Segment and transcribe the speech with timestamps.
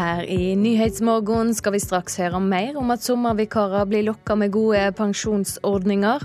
[0.00, 4.80] Her i Nyhetsmorgen skal vi straks høre mer om at sommervikarer blir lokka med gode
[4.96, 6.24] pensjonsordninger.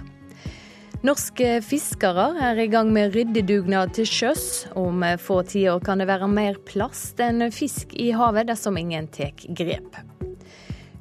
[1.03, 4.45] Norske fiskere er i gang med ryddedugnad til sjøs.
[4.79, 9.35] Om få tiår kan det være mer plast enn fisk i havet dersom ingen tar
[9.43, 9.99] grep.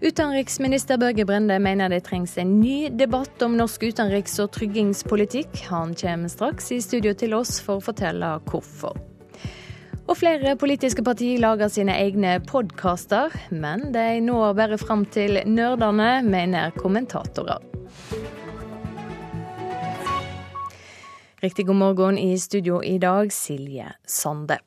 [0.03, 5.63] Utenriksminister Børge Brende mener det trengs en ny debatt om norsk utenriks- og tryggingspolitikk.
[5.71, 8.99] Han kommer straks i studio til oss for å fortelle hvorfor.
[10.05, 16.19] Og flere politiske partier lager sine egne podkaster, men de når bare fram til nerdene,
[16.27, 17.65] mener kommentatorer.
[21.41, 24.61] Riktig god morgen i studio i dag, Silje Sande.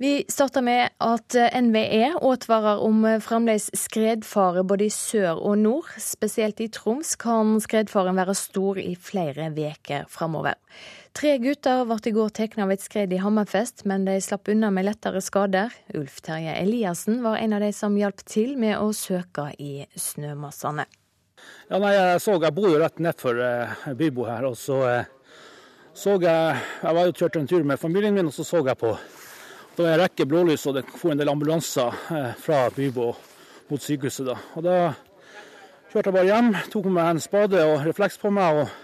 [0.00, 5.90] Vi starter med at NVE advarer om fremdeles skredfare både i sør og nord.
[6.00, 10.56] Spesielt i Troms kan skredfaren være stor i flere uker framover.
[11.20, 14.70] Tre gutter ble i går tatt av et skred i Hammerfest, men de slapp unna
[14.72, 15.68] med lettere skader.
[15.92, 20.88] Ulf Terje Eliassen var en av de som hjalp til med å søke i snømassene.
[21.68, 25.12] Ja, nei, jeg så, jeg bor jo rett nedfor eh, Bybo her, og så eh,
[25.92, 28.80] så jeg Jeg var jo kjørt en tur med familien min, og så så jeg
[28.80, 28.96] på
[29.76, 33.12] det var en rekke blålys, og det for en del ambulanser eh, fra Bybo
[33.68, 34.24] mot sykehuset.
[34.24, 34.40] da.
[34.56, 34.94] Og Da
[35.92, 38.78] kjørte jeg bare hjem, tok med meg en spade og refleks på meg og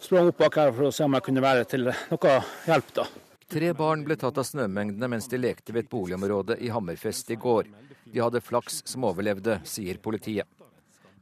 [0.00, 2.92] sprang opp bak her for å se om jeg kunne være til noe hjelp.
[2.96, 3.06] da.
[3.48, 7.38] Tre barn ble tatt av snømengdene mens de lekte ved et boligområde i Hammerfest i
[7.40, 7.70] går.
[8.04, 10.48] De hadde flaks som overlevde, sier politiet.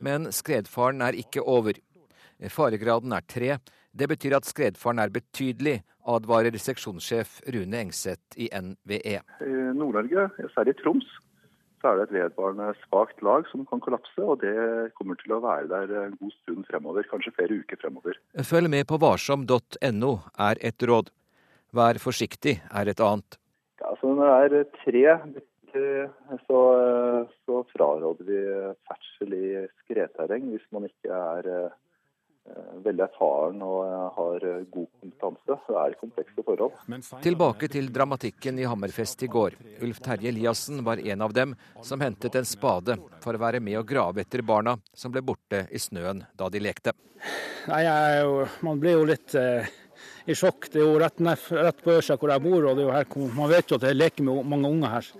[0.03, 1.79] Men skredfaren er ikke over.
[2.53, 3.59] Faregraden er tre.
[3.97, 9.21] Det betyr at skredfaren er betydelig, advarer seksjonssjef Rune Engseth i NVE.
[9.41, 11.07] I Nord-Norge, særlig i Troms,
[11.81, 14.21] så er det et vedvarende svakt lag som kan kollapse.
[14.23, 14.55] Og det
[14.99, 18.21] kommer til å være der en god stund fremover, kanskje flere uker fremover.
[18.51, 20.13] Følg med på varsom.no
[20.49, 21.13] er et råd.
[21.77, 23.39] Vær forsiktig er et annet.
[23.83, 25.05] Ja, så når det er tre
[26.47, 26.61] så,
[27.45, 28.39] så fraråder vi
[28.89, 29.49] ferdsel i
[29.83, 31.51] skredterreng hvis man ikke er
[32.87, 35.57] veldig erfaren og eh, har eh, god kompetanse.
[35.69, 36.77] Det er komplekse forhold.
[37.25, 39.57] Tilbake til dramatikken i Hammerfest i går.
[39.87, 43.81] Ulf Terje Eliassen var en av dem som hentet en spade for å være med
[43.81, 46.95] å grave etter barna som ble borte i snøen da de lekte.
[47.67, 47.83] Nei,
[48.21, 49.67] jo, Man blir jo litt eh,
[50.27, 50.71] i sjokk.
[50.71, 51.21] Det er jo rett,
[51.51, 53.89] rett på Ørsa hvor jeg bor, og det er jo her, man vet jo at
[53.89, 55.13] det leker med mange unger her.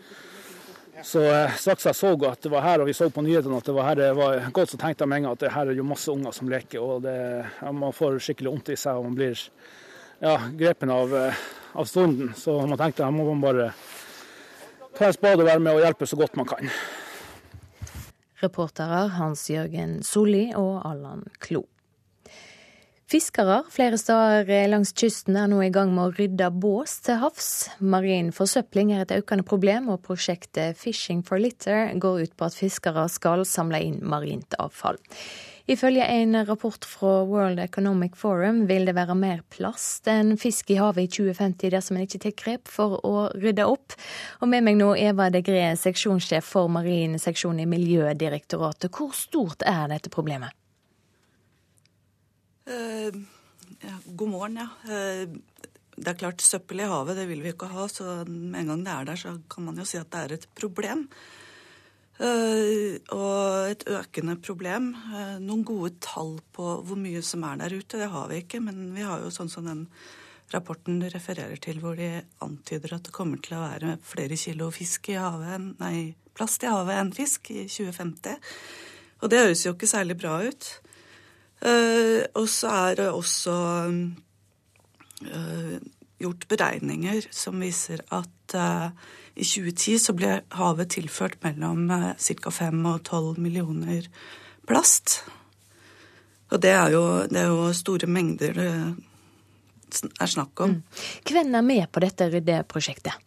[1.07, 3.69] Så eh, straks jeg så at det var her, og vi så på nyhetene at
[3.69, 5.71] det var her det var godt, så tenkte jeg med en gang at det her
[5.71, 6.83] er jo masse unger som leker.
[6.83, 9.39] og det, Man får skikkelig vondt i seg og man blir
[10.19, 11.45] ja, grepen av, eh,
[11.79, 12.33] av stunden.
[12.35, 13.71] Så man tenkte her må man bare
[14.99, 16.75] ta en spade og være med og hjelpe så godt man kan.
[18.43, 21.63] Reportere Hans Jørgen Solli og Allan Klo.
[23.07, 27.69] Fiskere flere steder langs kysten er nå i gang med å rydde bås til havs.
[27.79, 32.59] Marin forsøpling er et økende problem, og prosjektet Fishing for Litter går ut på at
[32.59, 34.99] fiskere skal samle inn marint avfall.
[35.71, 40.83] Ifølge en rapport fra World Economic Forum vil det være mer plast enn fisk i
[40.83, 43.95] havet i 2050 dersom en ikke tar grep for å rydde opp.
[44.43, 48.91] Og med meg nå Eva Degré, seksjonssjef for marin seksjon i Miljødirektoratet.
[48.91, 50.59] Hvor stort er dette problemet?
[52.67, 54.69] Ja, god morgen, ja.
[54.89, 55.63] Uh,
[55.97, 57.87] det er klart, søppel i havet, det vil vi ikke ha.
[57.89, 60.37] Så med en gang det er der, så kan man jo si at det er
[60.37, 61.07] et problem.
[62.17, 64.95] Uh, og et økende problem.
[65.45, 68.63] noen gode tall på hvor mye som er der ute, det har vi ikke.
[68.65, 69.87] Men vi har jo sånn som den
[70.55, 74.71] rapporten du refererer til, hvor de antyder at det kommer til å være flere kilo
[74.75, 78.37] fisk i havet, nei, plast i havet enn fisk i 2050.
[79.23, 80.69] Og det høres jo ikke særlig bra ut.
[81.65, 83.55] Uh, og så er det også
[85.25, 85.77] uh,
[86.21, 88.93] gjort beregninger som viser at uh,
[89.37, 92.53] i 2010 så ble havet tilført mellom ca.
[92.53, 94.09] 5 og 12 millioner
[94.69, 95.23] plast.
[96.53, 98.57] Og det er jo, det er jo store mengder
[99.87, 100.77] det er snakk om.
[100.77, 100.83] Mm.
[101.31, 103.23] Hvem er med på dette ryddeprosjektet?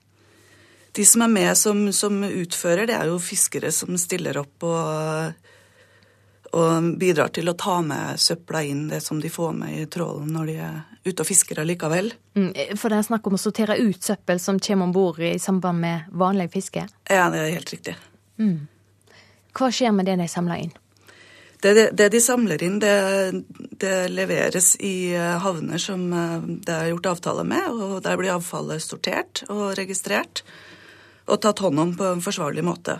[0.95, 5.47] De som er med som, som, utfører, det er jo fiskere som stiller opp og
[6.55, 10.31] og bidrar til å ta med søpla inn, det som de får med i trålen
[10.33, 12.11] når de er ute og fisker allikevel.
[12.37, 15.37] Mm, for det er snakk om å sortere ut søppel som kommer om bord i
[15.39, 16.87] samband med vanlig fiske?
[17.09, 17.95] Ja, det er helt riktig.
[18.41, 18.67] Mm.
[19.55, 20.73] Hva skjer med det de samler inn?
[21.59, 22.95] Det, det, det de samler inn, det,
[23.81, 28.31] det, leveres i eh, havner som eh, det er gjort avtale med, og der blir
[28.37, 30.45] avfallet sortert og registrert
[31.27, 32.95] og tatt hånd om på en forsvarlig måte.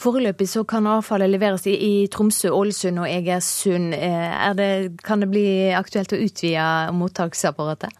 [0.00, 3.92] Foreløpig så kan avfallet leveres i, i Tromsø, Ålesund og Egersund.
[3.92, 4.68] Eh, det,
[5.04, 7.98] kan det bli aktuelt å utvide mottaksapparatet?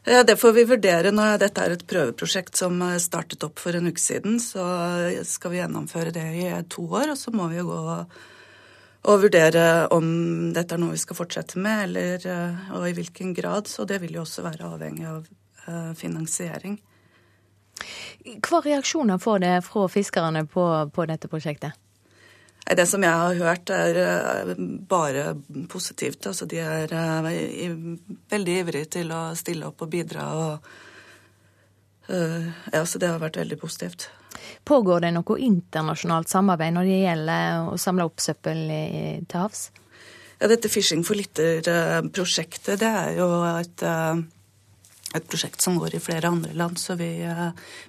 [0.00, 4.00] Det får vi vurdere når dette er et prøveprosjekt som startet opp for en uke
[4.00, 4.38] siden.
[4.40, 4.62] Så
[5.28, 7.80] skal vi gjennomføre det i to år, og så må vi jo gå
[9.10, 9.64] og vurdere
[9.96, 10.06] om
[10.56, 12.24] dette er noe vi skal fortsette med, eller,
[12.78, 13.68] og i hvilken grad.
[13.68, 15.28] Så det vil jo også være avhengig av
[16.00, 16.78] finansiering.
[18.44, 21.78] Hva reaksjoner får det fra fiskerne på, på dette prosjektet?
[22.76, 24.52] Det som jeg har hørt, er eh,
[24.88, 25.34] bare
[25.68, 26.26] positivt.
[26.30, 27.74] Altså, de er eh,
[28.30, 30.28] veldig ivrige til å stille opp og bidra.
[30.38, 30.70] Og,
[32.12, 34.06] uh, ja, så det har vært veldig positivt.
[34.64, 38.62] Pågår det noe internasjonalt samarbeid når det gjelder å samle opp søppel
[39.26, 39.70] til havs?
[40.38, 43.82] Ja, dette Fishing for litter-prosjektet, det er jo et,
[45.14, 46.78] et, prosjekt som går i flere andre land.
[46.78, 47.10] Så vi,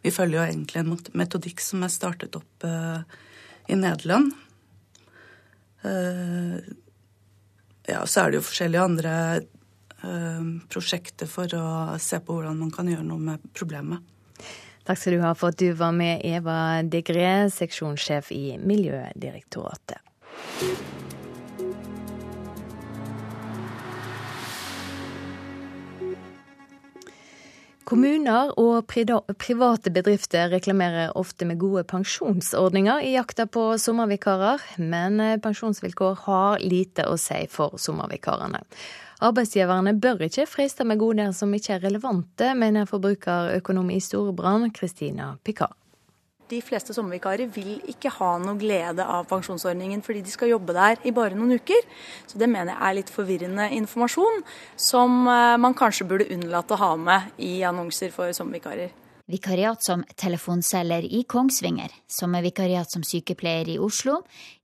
[0.02, 2.66] vi følger jo egentlig en metodikk som er startet opp
[3.72, 4.32] i Nederland.
[5.82, 6.56] Eh,
[7.88, 12.74] ja, så er det jo forskjellige andre eh, prosjekter for å se på hvordan man
[12.74, 14.06] kan gjøre noe med problemet.
[14.86, 20.02] Takk skal du ha for at du var med, Eva Degré, seksjonssjef i Miljødirektoratet.
[27.92, 35.36] Kommuner og private bedrifter reklamerer ofte med gode pensjonsordninger i jakta på sommervikarer, men eh,
[35.44, 38.64] pensjonsvilkår har lite å si for sommervikarene.
[39.28, 45.34] Arbeidsgiverne bør ikke friste med goder som ikke er relevante, mener forbrukerøkonom i Storebrand, Kristina
[45.44, 45.81] Picard
[46.52, 51.00] de fleste sommervikarer vil ikke ha noe glede av pensjonsordningen fordi de skal jobbe der
[51.08, 51.86] i bare noen uker.
[52.28, 54.42] Så det mener jeg er litt forvirrende informasjon
[54.80, 58.92] som eh, man kanskje burde unnlate å ha med i annonser for sommervikarer.
[59.32, 64.18] Vikariat som telefonselger i Kongsvinger, sommervikariat som sykepleier i Oslo,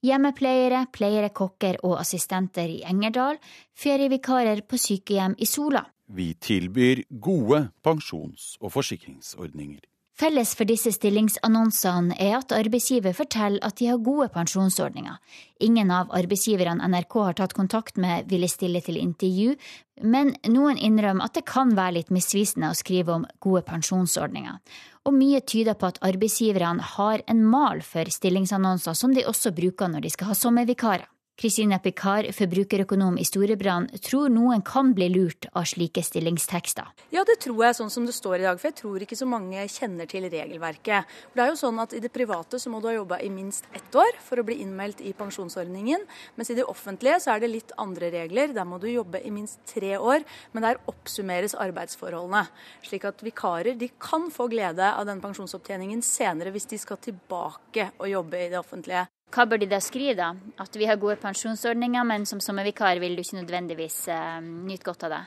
[0.03, 3.39] hjemmepleiere, pleiere, kokker og assistenter i Engerdal,
[3.77, 5.85] ferievikarer på sykehjem i Sola.
[6.11, 9.85] Vi tilbyr gode pensjons- og forsikringsordninger.
[10.17, 15.19] Felles for disse stillingsannonsene er at arbeidsgiver forteller at de har gode pensjonsordninger.
[15.61, 19.53] Ingen av arbeidsgiverne NRK har tatt kontakt med ville stille til intervju,
[20.01, 24.57] men noen innrømmer at det kan være litt misvisende å skrive om gode pensjonsordninger.
[25.05, 29.93] Og mye tyder på at arbeidsgiverne har en mal for stillingsannonser som de også bruker
[29.93, 31.05] når de skal ha sommervikarer.
[31.37, 36.87] Kristina Picard, forbrukerøkonom i Storebrand, tror noen kan bli lurt av slike stillingstekster.
[37.13, 39.27] Ja, det tror jeg sånn som det står i dag, for jeg tror ikke så
[39.29, 41.11] mange kjenner til regelverket.
[41.35, 43.69] Det er jo sånn at I det private så må du ha jobba i minst
[43.77, 46.07] ett år for å bli innmeldt i pensjonsordningen,
[46.39, 48.55] mens i det offentlige så er det litt andre regler.
[48.57, 50.25] Der må du jobbe i minst tre år,
[50.57, 52.47] men der oppsummeres arbeidsforholdene.
[52.87, 57.91] Slik at vikarer de kan få glede av den pensjonsopptjeningen senere hvis de skal tilbake
[57.99, 59.05] og jobbe i det offentlige.
[59.27, 60.29] Hva bør de da skrive, da?
[60.63, 65.03] At vi har gode pensjonsordninger, men som sommervikar vil du ikke nødvendigvis uh, nyte godt
[65.03, 65.24] av det?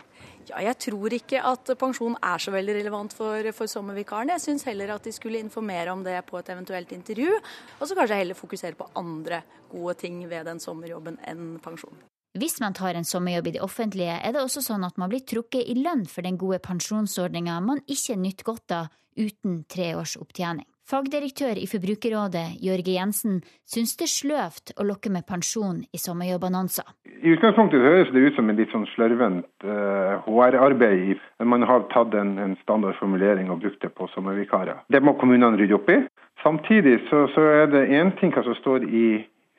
[0.48, 4.38] Ja, jeg tror ikke at pensjon er så veldig relevant for, for sommervikarene.
[4.38, 7.36] Jeg syns heller at de skulle informere om det på et eventuelt intervju,
[7.78, 12.00] og så kanskje heller fokusere på andre gode ting ved den sommerjobben enn pensjon.
[12.40, 15.26] Hvis man tar en sommerjobb i det offentlige, er det også sånn at man blir
[15.26, 20.16] trukket i lønn for den gode pensjonsordninga man ikke nyter godt av uten tre års
[20.16, 20.66] opptjening.
[20.90, 23.36] Fagdirektør i Forbrukerrådet, Jørge Jensen,
[23.72, 26.88] syns det er sløvt å lokke med pensjon i sommerjobbannonser.
[27.06, 31.20] I utgangspunktet høres det ut som en litt sånn slørvent eh, HR-arbeid.
[31.46, 34.80] Man har tatt en, en standardformulering og brukt det på sommervikarer.
[34.90, 36.00] Det må kommunene rydde opp i.
[36.42, 39.04] Samtidig så, så er det én ting hva som står i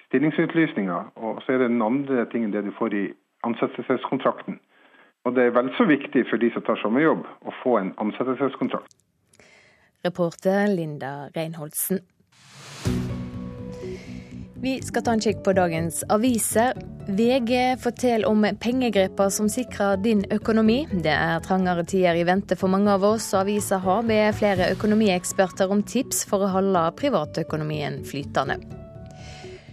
[0.09, 3.05] stillingsutlysninga, og så er det den andre tingen det du får i
[3.47, 4.59] ansettelseskontrakten.
[5.23, 8.91] Og det er vel så viktig for de som tar sommerjobb, å få en ansettelseskontrakt.
[10.03, 11.99] Reporter Linda Reinholdsen.
[14.61, 16.77] Vi skal ta en kikk på dagens aviser.
[17.07, 20.83] VG forteller om pengegreper som sikrer din økonomi.
[20.91, 24.69] Det er trangere tider i vente for mange av oss, og avisa har bedt flere
[24.75, 28.59] økonomieksperter om tips for å holde privatøkonomien flytende.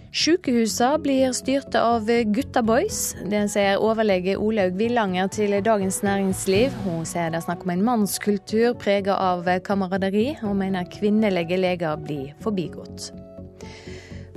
[0.09, 3.11] Sykehusene blir styrte av gutta boys.
[3.29, 6.73] Det sier overlege Olaug Villanger til Dagens Næringsliv.
[6.81, 12.01] Hun sier det er snakk om en mannskultur preget av kameraderi, og mener kvinnelige leger
[12.01, 13.11] blir forbigått.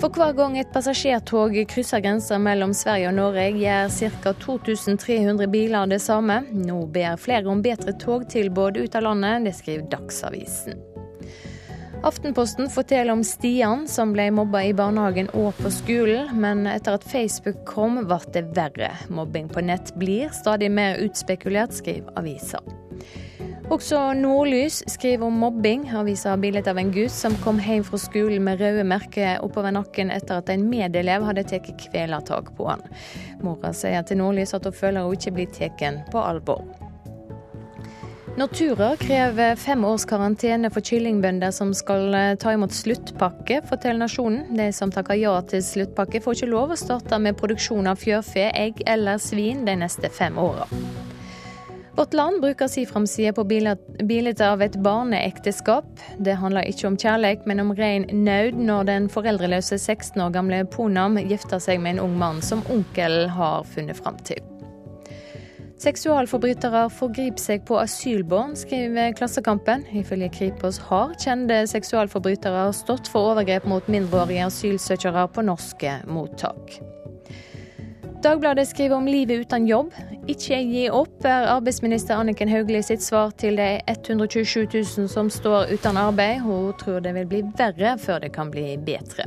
[0.02, 3.88] For hver gang et passasjertog krysser grensa mellom Sverige og Norge, gjør
[4.20, 4.36] ca.
[4.44, 6.42] 2300 biler det samme.
[6.52, 10.82] Nå ber flere om bedre togtilbud ut av landet, det skriver Dagsavisen.
[12.02, 17.06] Aftenposten forteller om Stian som ble mobba i barnehagen og på skolen, men etter at
[17.06, 18.90] Facebook kom, ble det verre.
[19.06, 22.58] Mobbing på nett blir stadig mer utspekulert, skriver avisa.
[23.70, 25.86] Også Nordlys skriver om mobbing.
[25.94, 29.72] Avisa har bilde av en gutt som kom hjem fra skolen med røde merker oppover
[29.78, 32.82] nakken etter at en medelev hadde tatt kvelertak på han.
[33.46, 36.66] Mora sier til Nordlys at hun føler hun ikke blir tatt på alvor.
[38.36, 44.46] Nortura krever fem års karantene for kyllingbønder som skal eh, ta imot sluttpakke, forteller Nasjonen.
[44.56, 48.46] De som takker ja til sluttpakke, får ikke lov å starte med produksjon av fjørfe,
[48.56, 50.64] egg eller svin de neste fem åra.
[51.92, 55.90] Vårt Land bruker si framside på bildet av et barneekteskap.
[56.16, 60.62] Det handler ikke om kjærlighet, men om ren nød når den foreldreløse 16 år gamle
[60.72, 64.40] Ponam gifter seg med en ung mann som onkelen har funnet fram til.
[65.82, 69.82] Seksualforbrytere forgriper seg på asylbarn, skriver Klassekampen.
[69.98, 76.76] Ifølge Kripos har kjente seksualforbrytere stått for overgrep mot mindreårige asylsøkere på norske mottak.
[78.22, 79.90] Dagbladet skriver om livet uten jobb.
[80.30, 85.74] Ikke gi opp, er arbeidsminister Anniken Hauglie sitt svar til de 127 000 som står
[85.74, 86.44] uten arbeid.
[86.46, 89.26] Hun tror det vil bli verre før det kan bli bedre.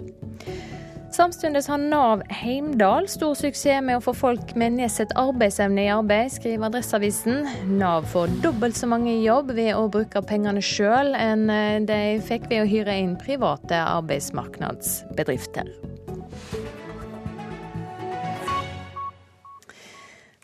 [1.15, 6.33] Samtidig har Nav Heimdal stor suksess med å få folk med nedsatt arbeidsevne i arbeid,
[6.33, 7.45] skriver Adresseavisen.
[7.79, 12.19] Nav får dobbelt så mange i jobb ved å bruke pengene sjøl enn eh, de
[12.19, 15.71] fikk ved å hyre inn private arbeidsmarkedsbedrifter.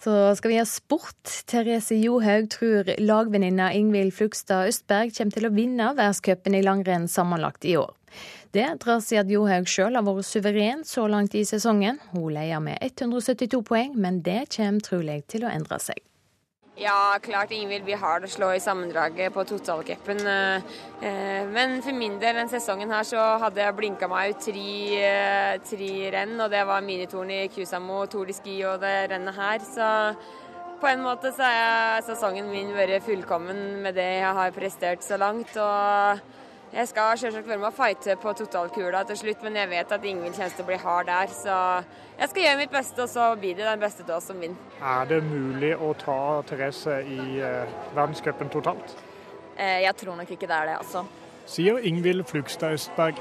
[0.02, 1.40] Så skal vi ha sport.
[1.52, 7.68] Therese Johaug tror lagvenninna Ingvild Flugstad Østberg kommer til å vinne verdenscupen i langrenn sammenlagt
[7.68, 7.92] i år.
[8.52, 12.02] Det drar seg at Johaug sjøl har vært suveren så langt i sesongen.
[12.12, 16.02] Hun leder med 172 poeng, men det kommer trolig til å endre seg.
[16.82, 20.20] Ja, klart ingen vil bli hard å slå i sammendraget på totalcupen.
[20.28, 24.44] Eh, eh, men for min del denne sesongen her så hadde jeg blinka meg ut
[24.48, 29.12] tre, eh, tre renn, og det var minitoren i Kusamo, Tour de Ski og det
[29.12, 29.60] rennet her.
[29.60, 29.88] Så
[30.82, 35.20] på en måte så har sesongen min vært fullkommen med det jeg har prestert så
[35.22, 35.56] langt.
[35.56, 36.20] og
[36.74, 40.06] jeg skal selvsagt være med å fighte på totalkula til slutt, men jeg vet at
[40.08, 41.34] ingen kommer til å bli hard der.
[41.36, 41.56] Så
[42.20, 44.70] jeg skal gjøre mitt beste, og så blir det den beste da som vinner.
[44.80, 48.96] Er det mulig å ta Therese i eh, verdenscupen totalt?
[49.58, 51.04] Eh, jeg tror nok ikke det er det, altså.
[51.52, 53.20] Sier Ingvild Flugstad Østberg.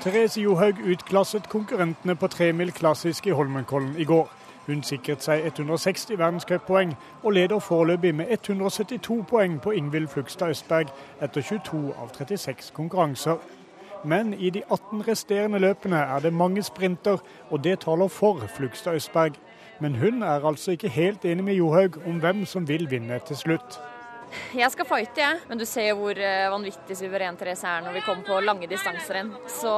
[0.00, 4.39] Therese Johaug utklasset konkurrentene på tremil klassisk i Holmenkollen i går.
[4.70, 10.92] Hun sikret seg 160 verdenscuppoeng og leder foreløpig med 172 poeng på Ingvild Flugstad Østberg
[11.22, 13.40] etter 22 av 36 konkurranser.
[14.04, 17.18] Men i de 18 resterende løpene er det mange sprinter,
[17.50, 19.32] og det taler for Flugstad Østberg.
[19.80, 23.36] Men hun er altså ikke helt enig med Johaug om hvem som vil vinne til
[23.36, 23.80] slutt.
[24.56, 25.40] Jeg skal fighte, jeg.
[25.50, 29.20] Men du ser hvor eh, vanvittig suveren Therese er når vi kommer på lange distanser
[29.20, 29.32] igjen.
[29.50, 29.74] Så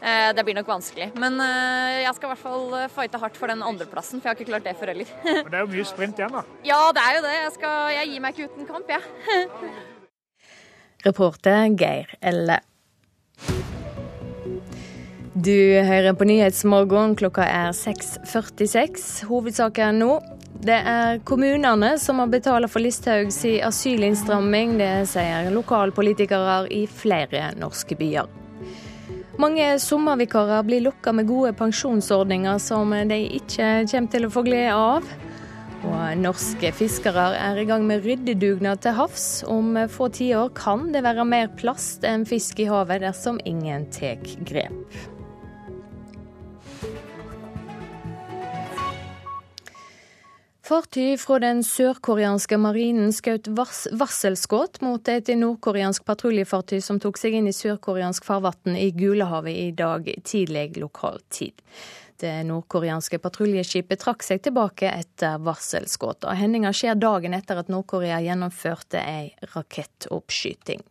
[0.00, 1.10] eh, det blir nok vanskelig.
[1.20, 4.34] Men eh, jeg skal i hvert fall eh, fighte hardt for den andreplassen, for jeg
[4.34, 5.14] har ikke klart det før heller.
[5.24, 6.44] det er jo mye sprint igjen, da.
[6.70, 7.36] Ja, det er jo det.
[7.38, 9.14] Jeg, skal, jeg gir meg ikke uten kamp, jeg.
[9.30, 9.72] Ja.
[11.06, 12.60] Reporter Geir Elle.
[15.40, 17.14] Du hører på Nyhetsmorgen.
[17.16, 19.24] Klokka er 6.46.
[19.30, 20.08] Hovedsaken nå.
[20.60, 24.74] Det er kommunene som må betale for Listhaugs asylinnstramming.
[24.76, 28.28] Det sier lokalpolitikere i flere norske byer.
[29.40, 34.74] Mange sommervikarer blir lokka med gode pensjonsordninger som de ikke kommer til å få glede
[34.76, 35.06] av.
[35.88, 39.30] Og norske fiskere er i gang med ryddedugnad til havs.
[39.48, 44.20] Om få tiår kan det være mer plast enn fisk i havet dersom ingen tar
[44.44, 45.00] grep.
[50.70, 57.48] Fartøy fra den sørkoreanske marinen skjøt varselskudd mot et nordkoreansk patruljefartøy som tok seg inn
[57.50, 61.58] i sørkoreansk farvann i Gulahavet i dag tidlig lokal tid.
[62.22, 66.30] Det nordkoreanske patruljeskipet trakk seg tilbake etter varselskuddet.
[66.38, 70.86] Hendinga skjer dagen etter at Nord-Korea gjennomførte ei rakettoppskyting.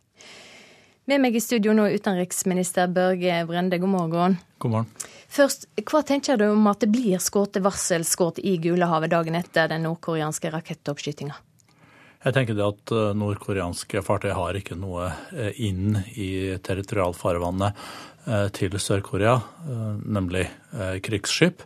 [1.09, 4.35] Med meg i studio nå utenriksminister Børge Brende, god morgen.
[4.61, 4.89] God morgen.
[5.25, 9.87] Først, Hva tenker du om at det blir skutt varselskudd i Gulahavet dagen etter den
[9.87, 11.39] nordkoreanske rakettoppskytinga?
[12.27, 17.81] Jeg tenker det at eh, nordkoreanske fartøy har ikke noe eh, inn i territorialfarvannet
[18.27, 19.39] eh, til Sør-Korea,
[20.05, 20.45] nemlig
[21.07, 21.65] krigsskip.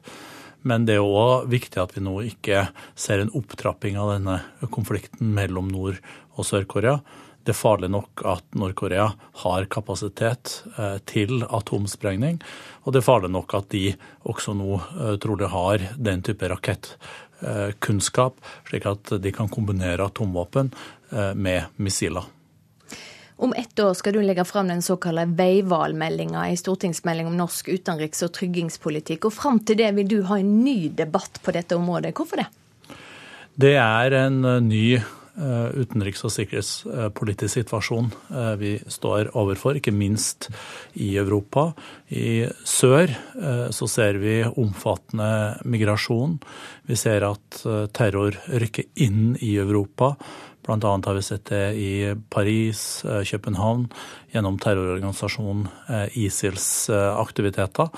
[0.63, 4.39] Men det er òg viktig at vi nå ikke ser en opptrapping av denne
[4.71, 5.99] konflikten mellom Nord-
[6.37, 7.01] og Sør-Korea.
[7.43, 9.09] Det er farlig nok at Nord-Korea
[9.43, 12.37] har kapasitet eh, til atomsprengning,
[12.87, 13.89] og det er farlig nok at de
[14.31, 18.37] også nå eh, trolig har den type rakettkunnskap,
[18.69, 20.71] slik at de kan kombinere atomvåpen
[21.11, 22.29] eh, med missiler.
[23.43, 28.23] Om ett år skal du legge fram den såkalte veivalgmeldinga, i stortingsmelding om norsk utenriks-
[28.23, 29.27] og tryggingspolitikk.
[29.27, 32.13] Og fram til det vil du ha en ny debatt på dette området.
[32.15, 32.47] Hvorfor det?
[33.59, 34.85] Det er en ny
[35.33, 38.11] utenriks- og sikkerhetspolitisk situasjon
[38.61, 40.49] vi står overfor, ikke minst
[40.93, 41.71] i Europa.
[42.13, 43.09] I sør
[43.73, 46.39] så ser vi omfattende migrasjon.
[46.85, 47.61] Vi ser at
[47.97, 50.13] terror rykker inn i Europa.
[50.63, 51.93] Blant annet har vi sett det i
[52.31, 53.89] Paris, København,
[54.31, 55.65] gjennom terrororganisasjonen
[56.15, 57.89] ISILs aktiviteter.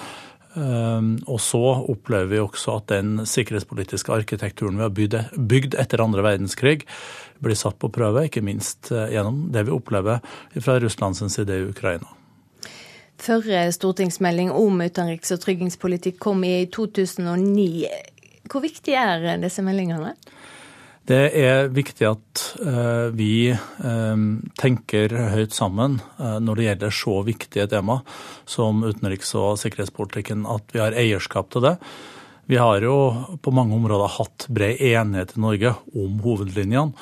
[0.55, 1.59] Og så
[1.91, 6.85] opplever vi også at den sikkerhetspolitiske arkitekturen vi har bygd etter andre verdenskrig,
[7.43, 10.21] blir satt på prøve, ikke minst eh, gjennom det vi opplever
[10.59, 12.07] fra Russlands side i Ukraina.
[13.21, 17.85] Førre stortingsmelding om utenriks- og tryggingspolitikk kom i 2009.
[18.51, 20.13] Hvor viktig er disse meldingene?
[21.05, 24.21] Det er viktig at eh, vi eh,
[24.57, 27.99] tenker høyt sammen eh, når det gjelder så viktige tema
[28.49, 31.75] som utenriks- og sikkerhetspolitikken, at vi har eierskap til det.
[32.49, 36.93] Vi har jo på mange områder hatt bred enighet i Norge om hovedlinjene,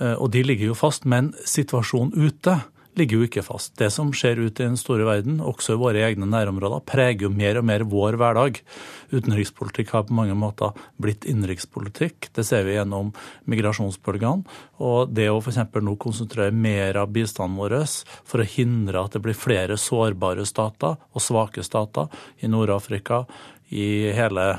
[0.00, 1.04] og de ligger jo fast.
[1.04, 2.58] Men situasjonen ute
[2.98, 3.74] ligger jo ikke fast.
[3.78, 7.32] Det som skjer ute i den store verden, også i våre egne nærområder, preger jo
[7.32, 8.60] mer og mer vår hverdag.
[9.14, 12.30] Utenrikspolitikk har på mange måter blitt innenrikspolitikk.
[12.36, 13.12] Det ser vi gjennom
[13.50, 14.58] migrasjonsbølgene.
[14.82, 15.62] Og det å f.eks.
[15.80, 17.78] nå konsentrere mer av bistanden vår
[18.26, 22.10] for å hindre at det blir flere sårbare stater og svake stater
[22.42, 23.24] i Nord-Afrika,
[23.70, 24.52] i hele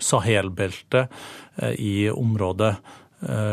[0.00, 1.12] Sahel-beltet,
[1.60, 3.03] eh, i området Eh,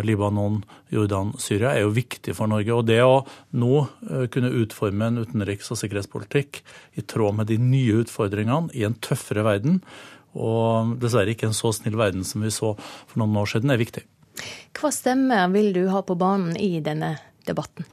[0.05, 0.61] Libanon,
[0.91, 2.73] Jordan, Syria, er jo viktig for Norge.
[2.75, 3.23] Og det å
[3.57, 3.73] nå
[4.09, 6.61] eh, kunne utforme en utenriks- og sikkerhetspolitikk
[6.99, 9.81] i tråd med de nye utfordringene i en tøffere verden,
[10.31, 13.81] og dessverre ikke en så snill verden som vi så for noen år siden, er
[13.81, 14.05] viktig.
[14.77, 17.87] Hva stemmer vil du ha på banen i denne debatten?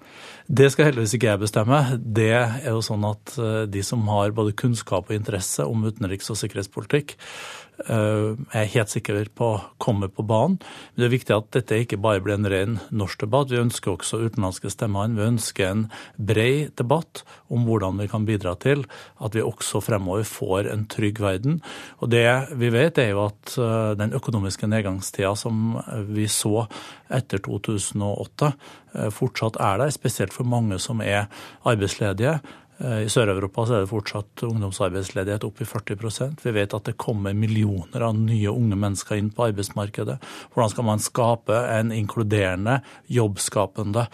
[0.48, 1.78] Det skal heldigvis ikke jeg bestemme.
[1.98, 6.30] Det er jo sånn at eh, de som har både kunnskap og interesse om utenriks-
[6.32, 10.58] og sikkerhetspolitikk, Eh, jeg er helt sikker på kommer på banen.
[10.58, 13.52] Men det er viktig at dette ikke bare blir en ren norsk debatt.
[13.52, 15.10] Vi ønsker også utenlandske stemmer.
[15.14, 15.84] Vi ønsker en
[16.16, 17.22] bred debatt
[17.54, 18.84] om hvordan vi kan bidra til
[19.22, 21.60] at vi også fremover får en trygg verden.
[22.02, 22.26] Og det
[22.58, 25.78] vi vet, er jo at eh, den økonomiske nedgangstida som
[26.10, 26.66] vi så
[27.14, 28.52] etter 2008,
[28.94, 31.28] eh, fortsatt er der, spesielt for mange som er
[31.68, 32.38] arbeidsledige.
[32.78, 37.34] Eh, I Sør-Europa er det fortsatt ungdomsarbeidsledighet opp i 40% Vi vet at det kommer
[37.34, 40.18] millioner av nye unge mennesker inn på arbeidsmarkedet.
[40.54, 42.78] Hvordan skal man skape en inkluderende,
[43.10, 44.06] jobbskapende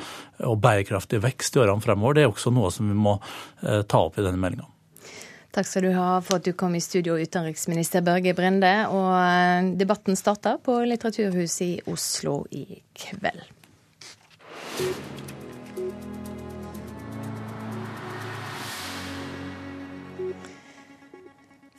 [0.48, 2.16] og bærekraftig vekst i årene fremover?
[2.16, 4.70] Det er også noe som vi må eh, ta opp i denne meldinga.
[5.54, 8.72] Takk skal du ha for at du kom i studio, utenriksminister Børge Brende.
[8.88, 13.44] Og eh, debatten starter på Litteraturhuset i Oslo i kveld.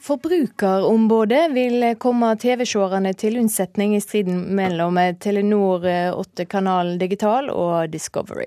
[0.05, 8.45] Forbrukerombudet vil komme TV-seerne til unnsetning i striden mellom Telenor 8 Kanal Digital og Discovery.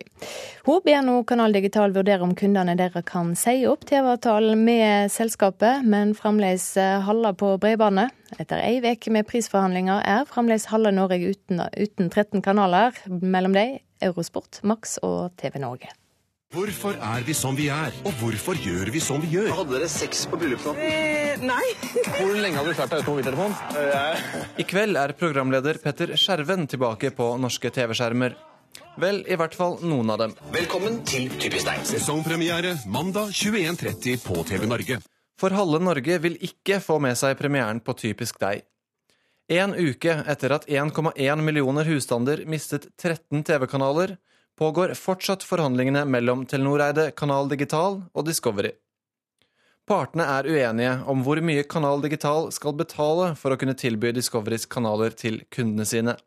[0.69, 5.83] Hun ber nå Kanal Digital vurdere om kundene deres kan si opp TV-avtalen med selskapet,
[5.83, 6.71] men fremdeles
[7.09, 8.15] holde på bredbåndet.
[8.39, 13.81] Etter ei uke med prisforhandlinger er fremdeles halve Norge uten, uten 13 kanaler, mellom dem
[13.99, 15.91] Eurosport, Max og TV Norge.
[16.49, 19.51] Hvorfor er vi som vi er, og hvorfor gjør vi som vi gjør?
[19.53, 20.81] Hadde dere sex på bryllupsnatten?
[20.81, 21.65] Eh, nei.
[22.17, 23.57] Hvor lenge hadde du klart deg uten mobiltelefon?
[24.57, 28.39] I kveld er programleder Petter Skjerven tilbake på norske TV-skjermer.
[28.97, 30.33] Vel, i hvert fall noen av dem.
[30.55, 31.85] Velkommen til Typisk deg.
[31.91, 35.03] Sesongpremiere mandag 21.30 på TV Norge.
[35.37, 38.65] For halve Norge vil ikke få med seg premieren på Typisk deg.
[39.53, 44.17] En uke etter at 1,1 millioner husstander mistet 13 TV-kanaler,
[44.59, 48.75] pågår fortsatt forhandlingene mellom Telenor-eide Kanal Digital og Discovery.
[49.89, 54.67] Partene er uenige om hvor mye Kanal Digital skal betale for å kunne tilby Discoverys
[54.69, 56.19] kanaler til kundene sine.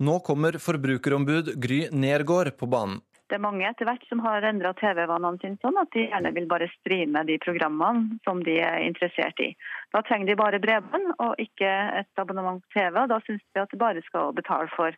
[0.00, 3.02] Nå kommer forbrukerombud Gry Nergård på banen.
[3.28, 6.48] Det er mange etter hvert som har endra TV-vanene sine sånn at de gjerne vil
[6.50, 9.52] bare streame de programmene som de er interessert i.
[9.94, 12.96] Da trenger de bare bredbånd og ikke et abonnement på TV.
[13.04, 14.96] og Da syns vi at de bare skal betale for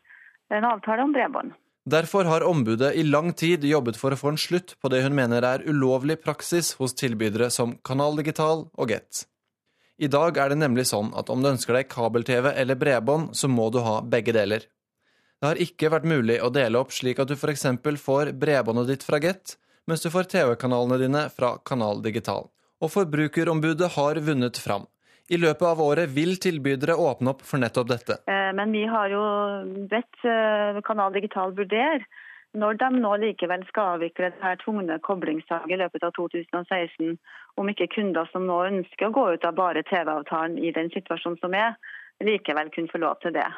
[0.55, 1.53] en avtale om bredbånd.
[1.85, 5.17] Derfor har ombudet i lang tid jobbet for å få en slutt på det hun
[5.19, 9.25] mener er ulovlig praksis hos tilbydere som Kanal Digital og Get.
[9.99, 13.51] I dag er det nemlig sånn at om du ønsker deg kabel-TV eller bredbånd, så
[13.51, 14.69] må du ha begge deler.
[15.43, 17.67] Det har ikke vært mulig å dele opp slik at du f.eks.
[17.99, 19.57] får bredbåndet ditt fra Get,
[19.91, 22.47] mens du får TV-kanalene dine fra Kanal Digital.
[22.79, 24.87] Og Forbrukerombudet har vunnet fram.
[25.33, 28.19] I løpet av året vil tilbydere åpne opp for nettopp dette.
[28.29, 29.23] Eh, men vi har jo
[29.89, 32.05] bedt eh, Kanal Digital vurdere
[32.53, 37.17] når de nå likevel skal avvikle det her tvungne koblingssalget i løpet av 2016,
[37.57, 41.41] om ikke kunder som nå ønsker å gå ut av bare TV-avtalen i den situasjonen
[41.41, 41.79] som er,
[42.21, 43.49] likevel kunne få lov til det.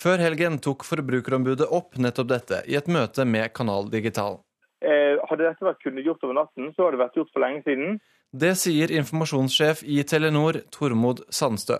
[0.00, 4.40] Før helgen tok Forbrukerombudet opp nettopp dette i et møte med Kanal Digital.
[4.80, 7.64] Eh, hadde dette vært kunnet gjort over natten, så hadde det vært gjort for lenge
[7.66, 7.98] siden.
[8.32, 11.78] Det sier informasjonssjef i Telenor, Tormod Sandstø.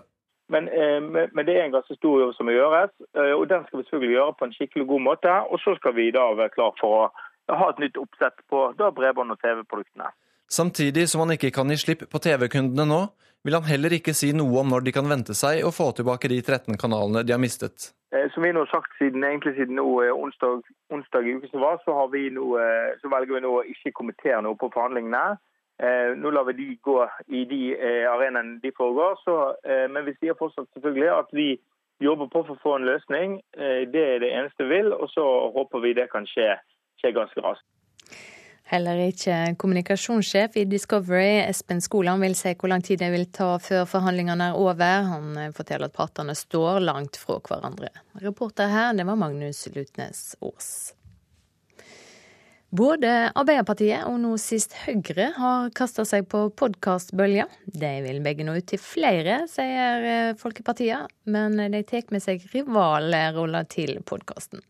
[0.48, 3.66] Men, eh, men, det er en ganske stor jobb som må gjøres, eh, og den
[3.66, 5.34] skal vi selvfølgelig gjøre på en skikkelig god måte.
[5.52, 7.10] Og så skal vi da være klar for å
[7.52, 10.08] ha et nytt oppsett på bredbånd- og TV-produktene.
[10.48, 13.02] Samtidig som han ikke kan gi slipp på TV-kundene nå,
[13.44, 16.32] vil han heller ikke si noe om når de kan vente seg å få tilbake
[16.32, 17.92] de 13 kanalene de har mistet.
[18.16, 19.84] Eh, som vi nå har sagt siden, egentlig siden nå,
[20.16, 22.56] onsdag, onsdag i uken som var, så, vi nå,
[23.04, 25.36] så, velger vi nå å ikke kommentere noe på forhandlingene.
[26.18, 26.96] Nå lar vi de gå
[27.30, 27.60] i de
[28.10, 29.18] arenaene de foregår.
[29.22, 29.34] Så,
[29.94, 31.48] men vi sier fortsatt selvfølgelig at vi
[32.02, 33.36] jobber på for å få en løsning.
[33.54, 35.22] Det er det eneste vi vil, og så
[35.54, 36.50] håper vi det kan skje,
[36.98, 37.68] skje ganske raskt.
[38.68, 43.54] Heller ikke kommunikasjonssjef i Discovery, Espen Skoland, vil si hvor lang tid det vil ta
[43.64, 45.06] før forhandlingene er over.
[45.08, 47.88] Han eh, forteller at partene står langt fra hverandre.
[48.20, 50.68] Reporter her, det var Magnus Lutnes Aas.
[52.68, 57.46] Både Arbeiderpartiet og nå sist Høyre har kasta seg på podkastbølga.
[57.64, 62.44] De vil begge nå ut til flere, sier eh, folkepartiene, men de tar med seg
[62.52, 64.60] rivalroller til podkasten.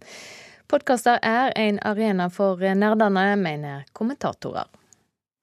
[0.70, 4.70] Podkaster er en arena for nerdene, mener kommentatorer.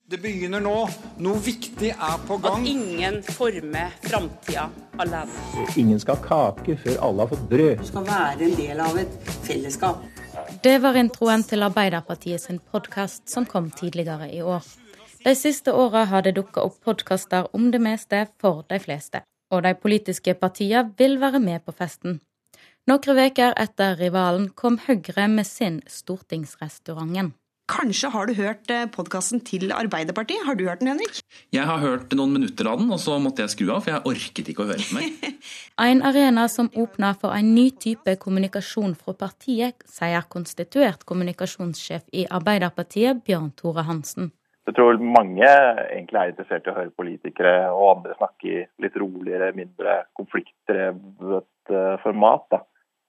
[0.07, 0.77] Det begynner nå.
[1.25, 2.61] Noe viktig er på gang.
[2.61, 4.69] At ingen former framtida
[5.01, 5.65] alene.
[5.81, 7.81] Ingen skal ha kake før alle har fått brød.
[7.81, 10.05] Du skal være en del av et fellesskap.
[10.63, 14.63] Det var introen til Arbeiderpartiet sin podkast som kom tidligere i år.
[15.25, 19.21] De siste åra har det dukka opp podkaster om det meste for de fleste.
[19.51, 22.19] Og de politiske partiene vil være med på festen.
[22.87, 27.33] Noen uker etter rivalen kom Høyre med sin Stortingsrestauranten.
[27.65, 30.43] Kanskje har du hørt eh, podkasten til Arbeiderpartiet?
[30.45, 31.17] Har du hørt den, Henrik?
[31.53, 34.05] Jeg har hørt noen minutter av den, og så måtte jeg skru av, for jeg
[34.11, 35.41] orket ikke å høre på meg.
[35.89, 42.27] en arena som åpna for en ny type kommunikasjon fra partiet, sier konstituert kommunikasjonssjef i
[42.29, 44.29] Arbeiderpartiet, Bjørn Tore Hansen.
[44.69, 49.01] Jeg tror mange egentlig er interessert i å høre politikere og andre snakke i litt
[49.01, 52.45] roligere, mindre konfliktdrevet eh, format.
[52.53, 52.61] da.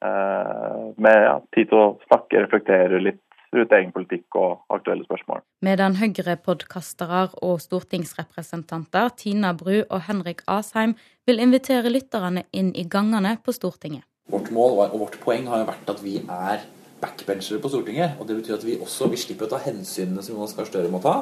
[0.04, 5.42] Eh, med ja, tid til å snakke, reflektere litt rundt egen politikk og aktuelle spørsmål.
[5.66, 13.36] Medan Høyre-podkastere og stortingsrepresentanter Tina Bru og Henrik Asheim vil invitere lytterne inn i gangene
[13.42, 14.06] på Stortinget.
[14.30, 16.64] Vårt mål og vårt poeng har jo vært at vi er
[17.00, 18.16] backbenchere på Stortinget.
[18.20, 20.90] og Det betyr at vi også vi slipper å ta hensynene som Jonas Gahr Støre
[20.90, 21.20] må ta.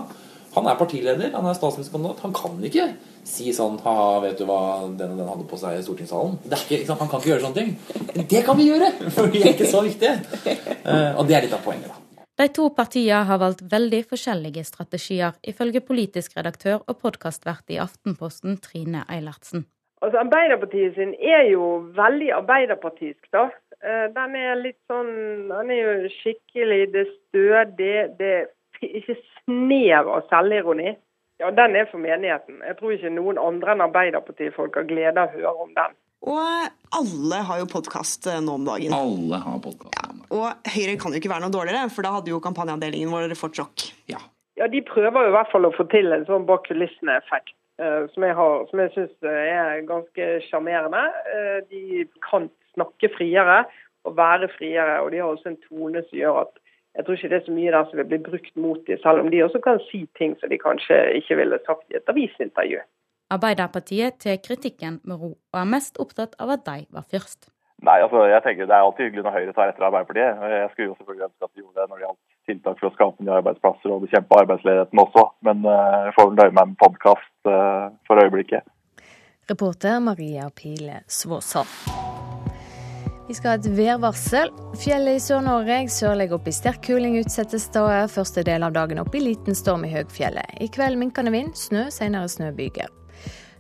[0.55, 2.23] Han er partileder, han er statsministerkandidat.
[2.23, 2.87] Han kan ikke
[3.27, 6.37] si sånn ha vet du hva den og den hadde på seg i stortingssalen.
[6.47, 8.29] Ikke, han kan ikke gjøre sånne ting.
[8.31, 10.15] Det kan vi gjøre, for vi er ikke så viktige.
[10.87, 12.04] Uh, og det er litt av poenget, da.
[12.35, 18.57] De to partiene har valgt veldig forskjellige strategier, ifølge politisk redaktør og podkastvert i Aftenposten
[18.65, 19.69] Trine Eilertsen.
[20.03, 23.47] Altså, Arbeiderpartiet sin er jo veldig arbeiderpartisk, da.
[23.79, 25.13] Eh, den er litt sånn
[25.49, 27.95] Den er jo skikkelig det stødig.
[28.19, 28.35] Det
[28.85, 30.97] ikke snev av selvironi.
[31.39, 32.61] Ja, den er for menigheten.
[32.67, 35.97] Jeg tror ikke noen andre enn Arbeiderpartifolk har glede av å høre om den.
[36.25, 38.95] Og alle har jo podkast eh, nå om dagen.
[38.97, 39.99] Alle har podkast.
[39.99, 43.37] Ja, og Høyre kan jo ikke være noe dårligere, for da hadde jo kampanjeavdelingen vår
[43.39, 43.87] fått sjokk.
[44.11, 44.23] Ja.
[44.61, 47.57] ja, de prøver jo i hvert fall å få til en sånn bak kulissene-effekt.
[47.75, 51.01] Uh, som jeg, har, som jeg syns er ganske sjarmerende.
[51.73, 53.65] De kan snakke friere
[54.07, 56.61] og være friere, og de har også en tone som gjør at
[56.95, 59.25] jeg tror ikke det er så mye der som vil bli brukt mot dem, selv
[59.25, 62.85] om de også kan si ting som de kanskje ikke ville sagt i et avisintervju.
[63.35, 67.51] Arbeiderpartiet tar kritikken med ro, og er mest opptatt av at de var først.
[67.85, 70.45] Nei, altså jeg tenker Det er alltid hyggelig når Høyre tar etter Arbeiderpartiet.
[70.55, 72.95] Jeg skulle jo selvfølgelig ønske at de gjorde det når det gjaldt tiltak for å
[72.95, 76.81] skape nye arbeidsplasser og bekjempe arbeidsledigheten også, men uh, jeg får vel nøye meg med
[76.81, 78.73] podkast uh, eh, for øyeblikket.
[79.51, 81.69] Reporter Maria Pile Svåsand.
[83.29, 84.51] Vi skal ha et værvarsel.
[84.81, 88.11] Fjellet i Sør-Norge sørlig opp i sterk kuling utsatte steder.
[88.13, 90.61] Første del av dagen opp i liten storm i høgfjellet.
[90.61, 92.93] I kveld minkende vind, snø, senere snøbyger.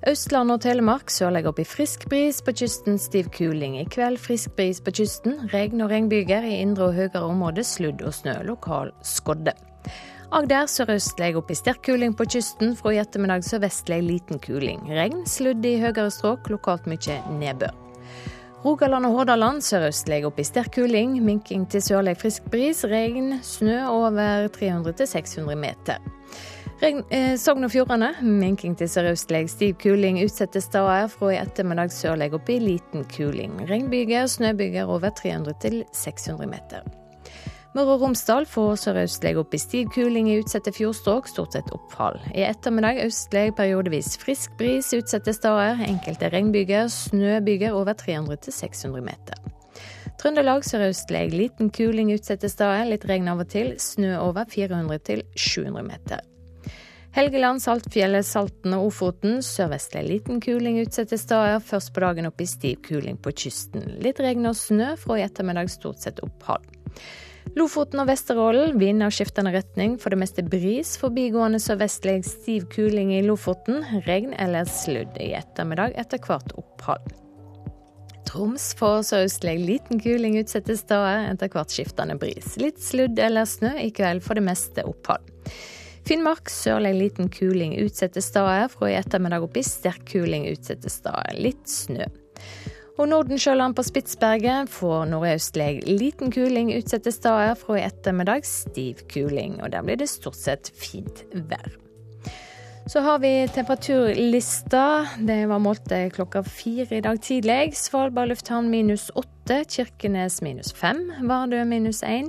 [0.05, 3.79] Østland og Telemark sørlig opp i frisk bris, på kysten stiv kuling.
[3.81, 6.45] I kveld frisk bris på kysten, regn og regnbyger.
[6.45, 9.55] I indre og høyere områder sludd og snø, lokal skodde.
[10.35, 12.75] Agder sørøstlig opp i sterk kuling på kysten.
[12.77, 14.83] Fra i ettermiddag sørvestlig liten kuling.
[14.93, 17.73] Regn, sludd i høyere strøk, lokalt mye nedbør.
[18.65, 21.17] Rogaland og Hordaland sørøstlig opp i sterk kuling.
[21.25, 22.85] Minking til sørlig frisk bris.
[22.93, 26.05] Regn, snø over 300-600 meter.
[26.83, 31.07] Eh, Sogn og Fjordane minking til sørøstlig stiv kuling utsatte steder.
[31.13, 33.55] Fra i ettermiddag sørlig opp i liten kuling.
[33.71, 36.83] Regnbyger, snøbyger over 300-600 meter.
[37.75, 42.21] Møre og Romsdal får sørøstlig opp i stiv kuling i utsatte fjordstrøk, stort sett oppfall.
[42.35, 45.83] I ettermiddag østlig periodevis frisk bris utsatte steder.
[45.87, 49.41] Enkelte regnbyger, snøbyger over 300-600 meter.
[50.21, 53.75] Trøndelag sørøstlig liten kuling utsatte steder, litt regn av og til.
[53.83, 56.23] Snø over 400 til 700 meter.
[57.15, 61.61] Helgeland, Saltfjellet, Salten og Ofoten sørvestlig liten kuling utsatte steder.
[61.63, 63.85] Først på dagen opp i stiv kuling på kysten.
[64.03, 66.67] Litt regn og snø, fra i ettermiddag stort sett opphold.
[67.55, 70.97] Lofoten og Vesterålen vind av skiftende retning, for det meste bris.
[70.99, 73.85] Forbigående sørvestlig stiv kuling i Lofoten.
[74.09, 77.15] Regn eller sludd i ettermiddag, etter hvert opphold.
[78.27, 82.57] Troms får sørøstlig liten kuling utsatte steder, etter hvert skiftende bris.
[82.59, 85.31] Litt sludd eller snø i kveld, for det meste opphold.
[86.05, 91.33] Finnmark sørlig liten kuling utsatte steder, fra i ettermiddag opp i sterk kuling utsatte steder.
[91.41, 92.05] Litt snø.
[92.95, 97.57] Og Nordensjøland på Spitsberget får nordøstlig liten kuling utsatte steder.
[97.59, 101.73] Fra i ettermiddag stiv kuling, og der blir det stort sett fint vær.
[102.87, 105.07] Så har vi temperaturlista.
[105.19, 107.73] Det var målt klokka fire i dag tidlig.
[107.81, 112.29] Svalbard lufthavn minus åtte, Kirkenes minus fem, Vardø minus én.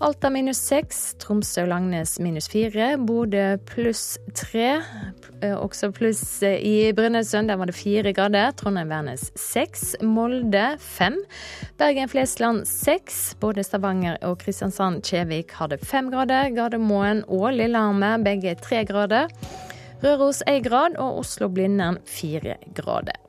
[0.00, 4.78] Alta minus seks, Tromsø og Langnes minus fire, Bodø pluss tre.
[5.44, 8.54] Eh, også pluss eh, i Brønnøysund, der var det fire grader.
[8.56, 9.98] Trondheim-Værnes seks.
[10.00, 11.20] Molde fem.
[11.76, 13.20] Bergen-Flesland seks.
[13.44, 16.48] Både Stavanger og Kristiansand-Kjevik hadde fem grader.
[16.56, 19.28] Gardermoen og Lillehammer begge tre grader.
[20.00, 23.20] Røros én grad, og Oslo-Blindern fire grader.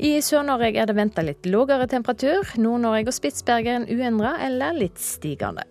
[0.00, 2.54] I Sør-Norge er det venta litt lågere temperatur.
[2.56, 5.66] Nord-Norge og Spitsbergen uendra eller litt stigende.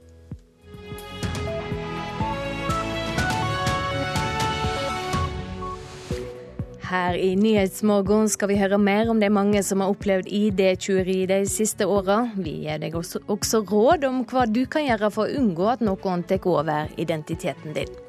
[6.89, 11.39] Her i Nyhetsmorgen skal vi høre mer om det mange som har opplevd ID-tyveri de
[11.49, 12.19] siste åra.
[12.37, 15.81] Vi gir deg også, også råd om hva du kan gjøre for å unngå at
[15.85, 18.08] noen tar over identiteten din.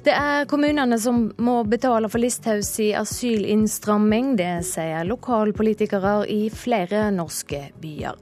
[0.00, 4.32] Det er kommunene som må betale for Listhaugs asylinnstramming.
[4.38, 8.16] Det sier lokalpolitikere i flere norske byer.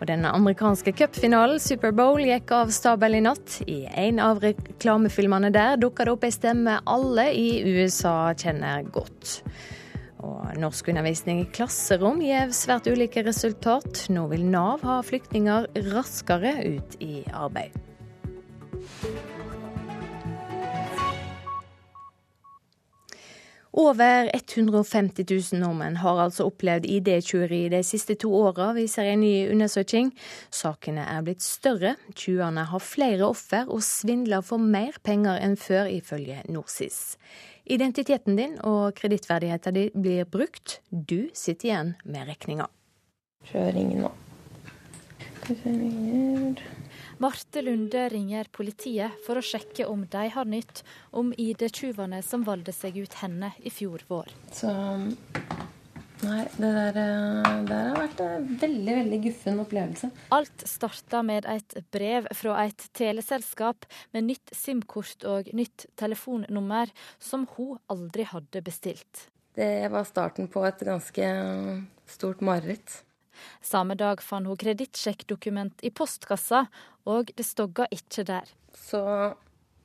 [0.00, 3.60] Og denne amerikanske cupfinalen, Superbowl, gikk av stabel i natt.
[3.70, 9.38] I en av reklamefilmene der dukka det opp ei stemme alle i USA kjenner godt.
[10.24, 14.08] Og norskundervisning i klasserom gir svært ulike resultat.
[14.10, 17.78] Nå vil Nav ha flyktninger raskere ut i arbeid.
[23.74, 29.48] Over 150 000 nordmenn har altså opplevd ID-tyveri de siste to åra, viser en ny
[29.50, 30.12] undersøking.
[30.54, 35.90] Sakene er blitt større, tyvene har flere offer og svindler for mer penger enn før,
[35.90, 37.16] ifølge NorSIS.
[37.66, 40.78] Identiteten din og kredittverdigheten din blir brukt.
[40.92, 42.70] Du sitter igjen med regninga.
[43.50, 44.14] Prøv å ringe nå.
[45.48, 46.62] Jeg ringer
[47.22, 50.82] Marte Lunde ringer politiet for å sjekke om de har nytt
[51.14, 54.34] om ID-tyvene som valgte seg ut henne i fjor vår.
[54.52, 54.72] Så
[56.24, 60.10] Nei, det der, eh, der har vært en veldig veldig guffen opplevelse.
[60.32, 67.44] Alt starta med et brev fra et teleselskap med nytt SIM-kort og nytt telefonnummer som
[67.56, 69.26] hun aldri hadde bestilt.
[69.54, 71.28] Det var starten på et ganske
[72.10, 73.02] stort mareritt.
[73.62, 76.66] Samme dag fant hun kredittsjekkdokument i postkassa,
[77.06, 78.50] og det stogga ikke der.
[78.74, 79.04] Så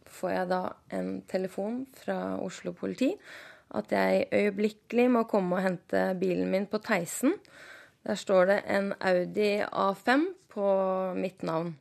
[0.10, 0.64] får jeg da
[0.98, 3.14] en telefon fra Oslo politi
[3.78, 7.36] at jeg øyeblikkelig må komme og hente bilen min på Theisen.
[8.06, 10.70] Der står det en Audi A5 på
[11.14, 11.76] mitt navn.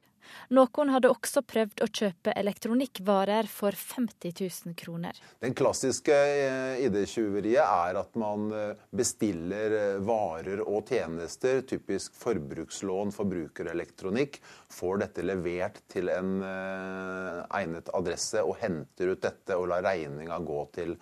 [0.55, 5.19] Noen hadde også prøvd å kjøpe elektronikkvarer for 50 000 kroner.
[5.43, 13.13] Den klassiske eh, ID-tyveriet er at man eh, bestiller eh, varer og tjenester, typisk forbrukslån,
[13.17, 14.41] forbrukerelektronikk,
[14.73, 20.61] får dette levert til en egnet adresse og henter ut dette og lar regninga gå
[20.77, 20.97] til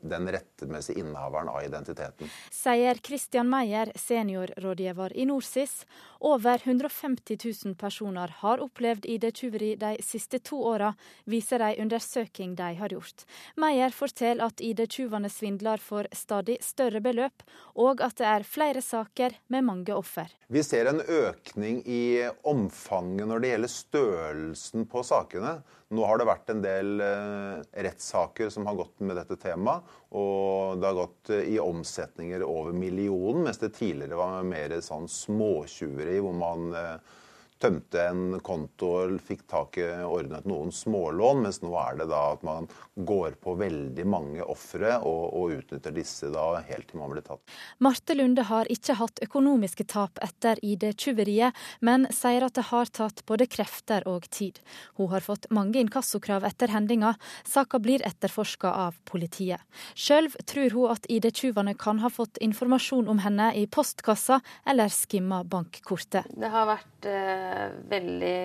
[0.00, 2.30] den rettmessige innehaveren av identiteten.
[2.50, 5.84] Sier Christian Meyer, seniorrådgiver i NorSIS.
[6.20, 10.92] Over 150 000 personer har opplevd ID-tyveri de siste to åra,
[11.24, 13.24] viser ei undersøking de har gjort.
[13.60, 19.36] Meyer forteller at ID-tyvene svindler for stadig større beløp, og at det er flere saker
[19.48, 20.28] med mange offer.
[20.48, 25.60] Vi ser en økning i omfanget når det gjelder størrelsen på sakene.
[25.90, 29.88] Nå har det vært en del eh, rettssaker som har gått med dette temaet.
[30.14, 35.10] Og det har gått eh, i omsetninger over millionen, mens det tidligere var mer sånn
[35.10, 37.16] småtjuveri hvor man eh,
[37.60, 42.22] tømte en konto og fikk tak i ordnet noen smålån, mens nå er det da
[42.32, 47.12] at man går på veldig mange ofre og, og, utnytter disse da helt til man
[47.12, 47.42] blir tatt.
[47.82, 53.24] Marte Lunde har ikke hatt økonomiske tap etter ID-tyveriet, men sier at det har tatt
[53.28, 54.60] både krefter og tid.
[54.96, 57.14] Hun har fått mange inkassokrav etter hendinga.
[57.48, 59.60] Saka blir etterforska av politiet.
[59.98, 65.42] Sjøl tror hun at ID-tyvene kan ha fått informasjon om henne i postkassa eller skimma
[65.44, 66.30] bankkortet.
[66.30, 67.49] Det har vært eh
[67.90, 68.36] veldig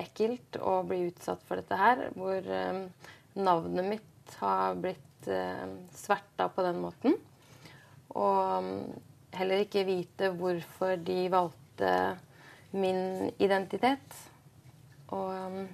[0.00, 2.06] ekkelt å bli utsatt for dette her.
[2.16, 2.80] Hvor eh,
[3.38, 7.18] navnet mitt har blitt eh, sverta på den måten.
[8.16, 8.80] Og mm,
[9.38, 11.92] heller ikke vite hvorfor de valgte
[12.76, 14.18] min identitet.
[15.14, 15.68] Og mm,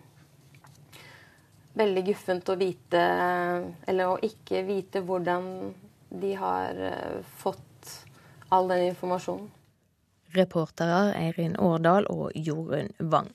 [1.74, 3.02] veldig guffent å vite,
[3.90, 5.48] eller å ikke vite hvordan
[6.14, 7.94] de har eh, fått
[8.54, 9.50] all den informasjonen.
[10.34, 13.30] Reportere Eirin Årdal og Jorunn Wang.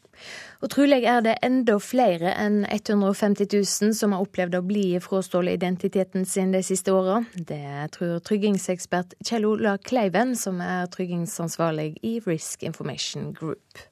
[0.59, 5.59] Og Trolig er det enda flere enn 150 000 som har opplevd å bli frastjålet
[5.59, 7.21] identiteten sin de siste åra.
[7.33, 13.85] Det tror tryggingsekspert Kjell Ola Kleiven, som er tryggingsansvarlig i Risk Information Group.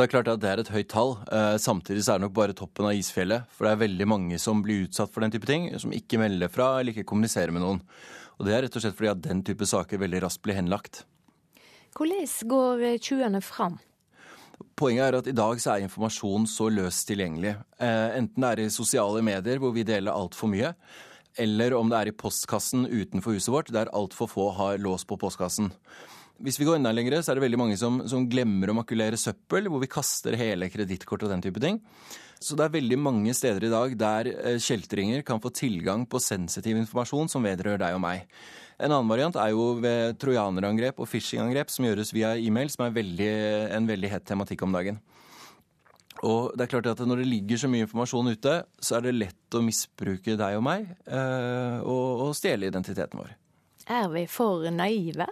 [0.00, 1.10] Det er klart at det er et høyt tall.
[1.28, 3.50] Eh, samtidig så er det nok bare toppen av isfjellet.
[3.52, 6.48] For det er veldig mange som blir utsatt for den type ting, som ikke melder
[6.48, 7.82] fra eller ikke kommuniserer med noen.
[8.40, 11.02] Og det er rett og slett fordi at den type saker veldig raskt blir henlagt.
[11.96, 13.78] Hvordan går tjuvene fram?
[14.76, 17.56] Poenget er at i dag så er informasjon så løst tilgjengelig.
[17.80, 20.72] Eh, enten det er i sosiale medier hvor vi deler altfor mye,
[21.40, 25.18] eller om det er i postkassen utenfor huset vårt der altfor få har lås på
[25.20, 25.70] postkassen.
[26.40, 29.18] Hvis vi går enda lenger, så er det veldig mange som, som glemmer å makulere
[29.20, 31.76] søppel, hvor vi kaster hele kredittkort og den type ting.
[32.40, 36.22] Så det er veldig mange steder i dag der eh, kjeltringer kan få tilgang på
[36.24, 38.24] sensitiv informasjon som vedrører deg og meg.
[38.80, 42.94] En annen variant er jo ved trojanerangrep og phishingangrep som gjøres via e-mail, som er
[42.96, 43.32] veldig,
[43.76, 45.00] en veldig hett tematikk om dagen.
[46.26, 49.16] Og det er klart at Når det ligger så mye informasjon ute, så er det
[49.16, 53.36] lett å misbruke deg og meg eh, og, og stjele identiteten vår.
[53.90, 55.26] Er vi for naive?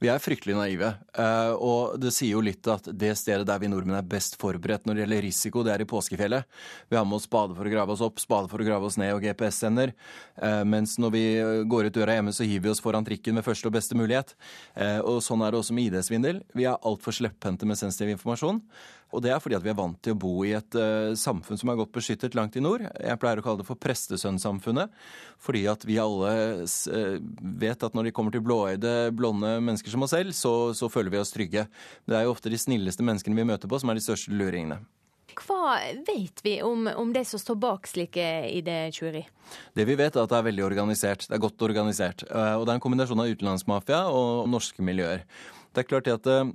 [0.00, 0.94] Vi er fryktelig naive.
[1.12, 4.86] Eh, og det sier jo litt at det stedet der vi nordmenn er best forberedt
[4.88, 6.60] når det gjelder risiko, det er i påskefjellet.
[6.88, 8.96] Vi har med oss spade for å grave oss opp, spade for å grave oss
[9.00, 9.92] ned og GPS-sender.
[10.40, 11.24] Eh, mens når vi
[11.68, 14.32] går ut døra hjemme, så hiver vi oss foran trikken med første og beste mulighet.
[14.72, 16.40] Eh, og sånn er det også med ID-svindel.
[16.56, 18.62] Vi er altfor slepphendte med sensitiv informasjon.
[19.10, 21.58] Og det er fordi at vi er vant til å bo i et uh, samfunn
[21.58, 22.84] som er godt beskyttet langt i nord.
[22.86, 24.94] Jeg pleier å kalle det for prestesønnsamfunnet.
[25.42, 26.30] Fordi at vi alle
[26.62, 27.18] uh,
[27.64, 31.14] vet at når de kommer til blåøyde, blonde mennesker som oss selv, så, så, føler
[31.14, 31.66] vi oss trygge.
[32.06, 34.80] Det er jo ofte de snilleste menneskene vi møter på, som er de største luringene.
[35.40, 35.76] Hva
[36.08, 39.22] vet vi om, om de som står bak slike ID-tjuveri?
[39.78, 41.26] Det vi vet, er at det er veldig organisert.
[41.26, 42.26] Det er godt organisert.
[42.30, 45.24] Uh, og det er en kombinasjon av utenlandsmafia og norske miljøer.
[45.70, 46.50] Det er klart at Eh,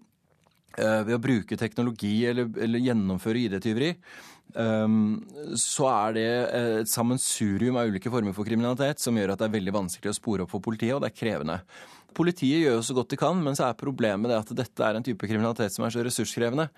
[0.77, 3.91] ved å bruke teknologi eller, eller gjennomføre ID-tyveri,
[4.59, 5.17] um,
[5.59, 9.57] så er det et sammensurium av ulike former for kriminalitet som gjør at det er
[9.57, 11.57] veldig vanskelig å spore opp for politiet, og det er krevende.
[12.15, 14.99] Politiet gjør jo så godt de kan, men så er problemet det at dette er
[14.99, 16.69] en type kriminalitet som er så ressurskrevende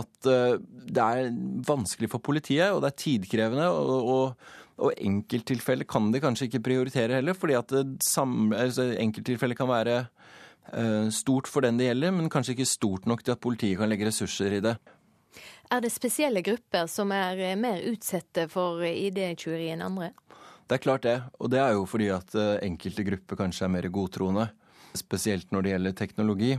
[0.00, 1.32] at uh, det er
[1.68, 3.70] vanskelig for politiet, og det er tidkrevende.
[3.70, 9.68] og, og og enkelttilfeller kan de kanskje ikke prioritere heller, fordi at altså, enkelttilfeller kan
[9.70, 10.10] være Eh,
[11.14, 14.08] stort for den det gjelder, men kanskje ikke stort nok til at politiet kan legge
[14.08, 14.74] ressurser i det.
[15.72, 20.12] Er det spesielle grupper som er eh, mer utsatte for ID-tyveri enn andre?
[20.64, 23.72] Det er klart det, og det er jo fordi at eh, enkelte grupper kanskje er
[23.72, 24.48] mer godtroende.
[24.94, 26.52] Spesielt når det gjelder teknologi.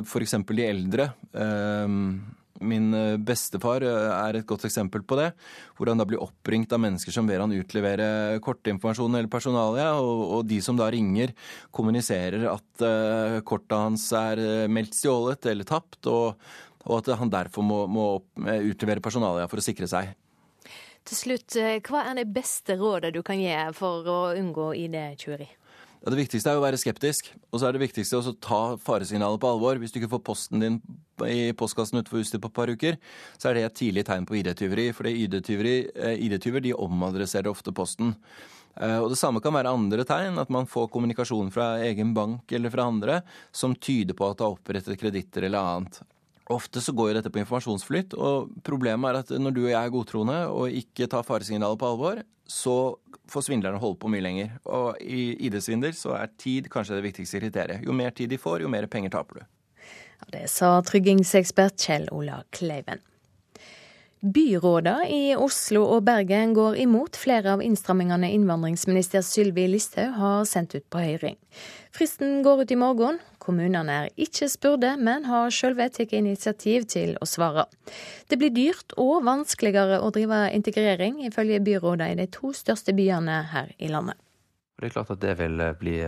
[0.00, 0.34] F.eks.
[0.48, 1.04] de eldre.
[2.62, 5.32] Min eh, bestefar eh, er et godt eksempel på det.
[5.74, 10.22] Hvor han da blir oppringt av mennesker som ber han utlevere kortinformasjon eller personalia, og,
[10.38, 11.34] og, de som da ringer,
[11.74, 16.38] kommuniserer at uh, kortet hans er meldt stjålet eller tapt, og,
[16.84, 20.12] og at han derfor må, må utlevere personalia for å sikre seg.
[21.04, 25.50] Til slutt, hva er det beste rådet du kan gi for å unngå ID-tyveri?
[26.04, 27.30] Ja, det viktigste er å være skeptisk.
[27.48, 29.78] Og så er det viktigste å ta faresignalet på alvor.
[29.80, 30.74] Hvis du ikke får posten din
[31.24, 32.98] i postkassen utenfor huset på et par uker,
[33.40, 34.90] så er det et tidlig tegn på ID-tyveri.
[34.92, 36.36] For ID-tyver eh, ID
[36.66, 38.12] de omadresserer ofte posten.
[38.76, 42.52] Eh, og Det samme kan være andre tegn, at man får kommunikasjon fra egen bank
[42.52, 46.02] eller fra andre som tyder på at det er opprettet kreditter eller annet.
[46.52, 49.80] Ofte så går jo dette på informasjonsflytt, og problemet er at når du og jeg
[49.80, 52.74] er godtroende og ikke tar faresignalet på alvor, så
[53.32, 54.50] får svindlerne holde på mye lenger.
[54.68, 57.86] Og i ID-svindel så er tid kanskje det viktigste kriteriet.
[57.86, 59.46] Jo mer tid de får, jo mer penger taper du.
[60.20, 63.00] Ja, det sa tryggingsekspert Kjell Ola Kleiven.
[64.24, 70.72] Byråda i Oslo og Bergen går imot flere av innstrammingene innvandringsminister Sylvi Listhaug har sendt
[70.78, 71.36] ut på høring.
[71.92, 73.20] Fristen går ut i morgen.
[73.36, 77.66] Kommunene er ikke spurte, men har sjølve tatt initiativ til å svare.
[78.24, 83.42] Det blir dyrt og vanskeligere å drive integrering, ifølge byrådene i de to største byene
[83.52, 84.16] her i landet.
[84.80, 85.98] Det er klart at det vil bli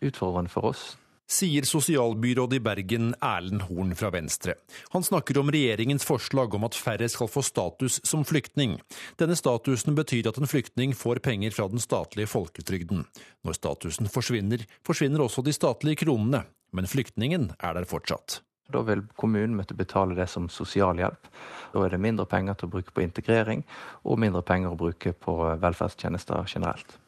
[0.00, 0.94] utfordrende for oss
[1.26, 4.54] sier sosialbyrådet i Bergen Erlend Horn fra Venstre.
[4.94, 8.78] Han snakker om regjeringens forslag om at færre skal få status som flyktning.
[9.20, 13.04] Denne statusen betyr at en flyktning får penger fra den statlige folketrygden.
[13.46, 16.44] Når statusen forsvinner, forsvinner også de statlige kronene.
[16.74, 18.40] Men flyktningen er der fortsatt.
[18.72, 21.28] Da vil kommunen måtte betale det som sosialhjelp.
[21.72, 23.62] Da er det mindre penger til å bruke på integrering,
[24.02, 26.98] og mindre penger å bruke på velferdstjenester generelt.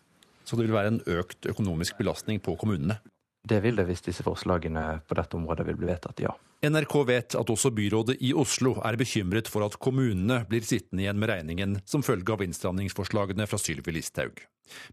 [0.47, 3.01] Så det vil være en økt økonomisk belastning på kommunene?
[3.49, 6.35] Det vil det hvis disse forslagene på dette området vil bli vedtatt, ja.
[6.67, 11.21] NRK vet at også byrådet i Oslo er bekymret for at kommunene blir sittende igjen
[11.23, 14.43] med regningen som følge av innstramningsforslagene fra Sylvi Listhaug.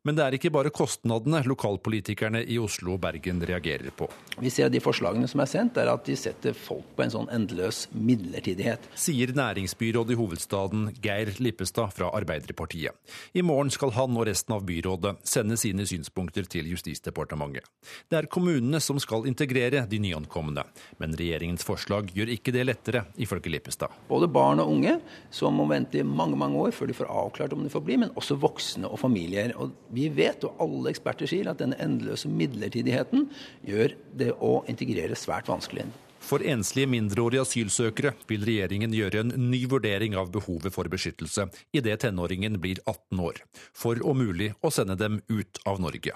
[0.03, 4.09] Men det er ikke bare kostnadene lokalpolitikerne i Oslo og Bergen reagerer på.
[4.41, 7.30] Vi ser de forslagene som er sendt, er at de setter folk på en sånn
[7.34, 8.89] endeløs midlertidighet.
[8.99, 12.95] Sier næringsbyrådet i hovedstaden Geir Lippestad fra Arbeiderpartiet.
[13.34, 17.65] I morgen skal han og resten av byrådet sende sine synspunkter til Justisdepartementet.
[18.09, 20.63] Det er kommunene som skal integrere de nyankomne,
[21.01, 23.93] men regjeringens forslag gjør ikke det lettere, ifølge Lippestad.
[24.09, 24.97] Både barn og unge
[25.34, 27.97] som må vente i mange mange år før de får avklart om de får bli,
[28.01, 29.53] men også voksne og familier.
[29.59, 33.30] Og vi vet, og alle eksperter sier, at denne endeløse midlertidigheten
[33.68, 35.88] gjør det å integrere svært vanskelig.
[36.26, 41.99] For enslige mindreårige asylsøkere vil regjeringen gjøre en ny vurdering av behovet for beskyttelse idet
[42.01, 43.43] tenåringen blir 18 år,
[43.78, 46.16] for om mulig å sende dem ut av Norge.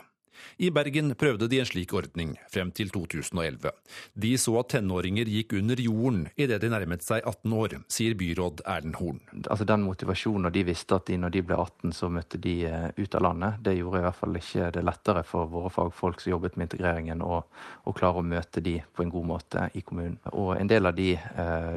[0.58, 3.72] I Bergen prøvde de en slik ordning frem til 2011.
[4.14, 8.64] De så at tenåringer gikk under jorden idet de nærmet seg 18 år, sier byråd
[8.66, 9.22] Erlend Horn.
[9.46, 12.88] Altså Den motivasjonen, de visste at de når de ble 18 så møtte de eh,
[12.98, 16.34] ut av landet, det gjorde i hvert fall ikke det lettere for våre fagfolk som
[16.34, 17.42] jobbet med integreringen, å,
[17.86, 20.20] å klare å møte de på en god måte i kommunen.
[20.34, 21.76] Og en del av de eh,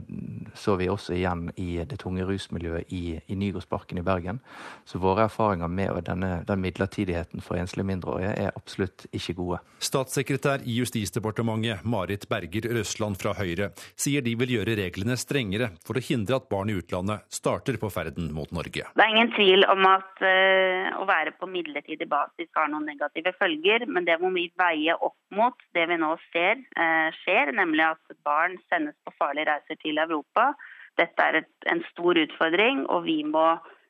[0.59, 4.41] så vi også igjen i det tunge rusmiljøet i, i Nygårdsparken i Bergen.
[4.85, 9.59] Så våre erfaringer med denne, den midlertidigheten for enslige mindreårige er absolutt ikke gode.
[9.83, 15.99] Statssekretær i Justisdepartementet Marit Berger Røsland fra Høyre sier de vil gjøre reglene strengere for
[15.99, 18.87] å hindre at barn i utlandet starter på ferden mot Norge.
[18.87, 23.35] Det er ingen tvil om at uh, å være på midlertidig basis har noen negative
[23.39, 27.87] følger, men det må vi veie opp mot det vi nå ser uh, skjer, nemlig
[27.93, 30.53] at barn sendes på farlige reiser til Europa.
[31.01, 33.81] Dette er en stor utfordring, og vi må Eh,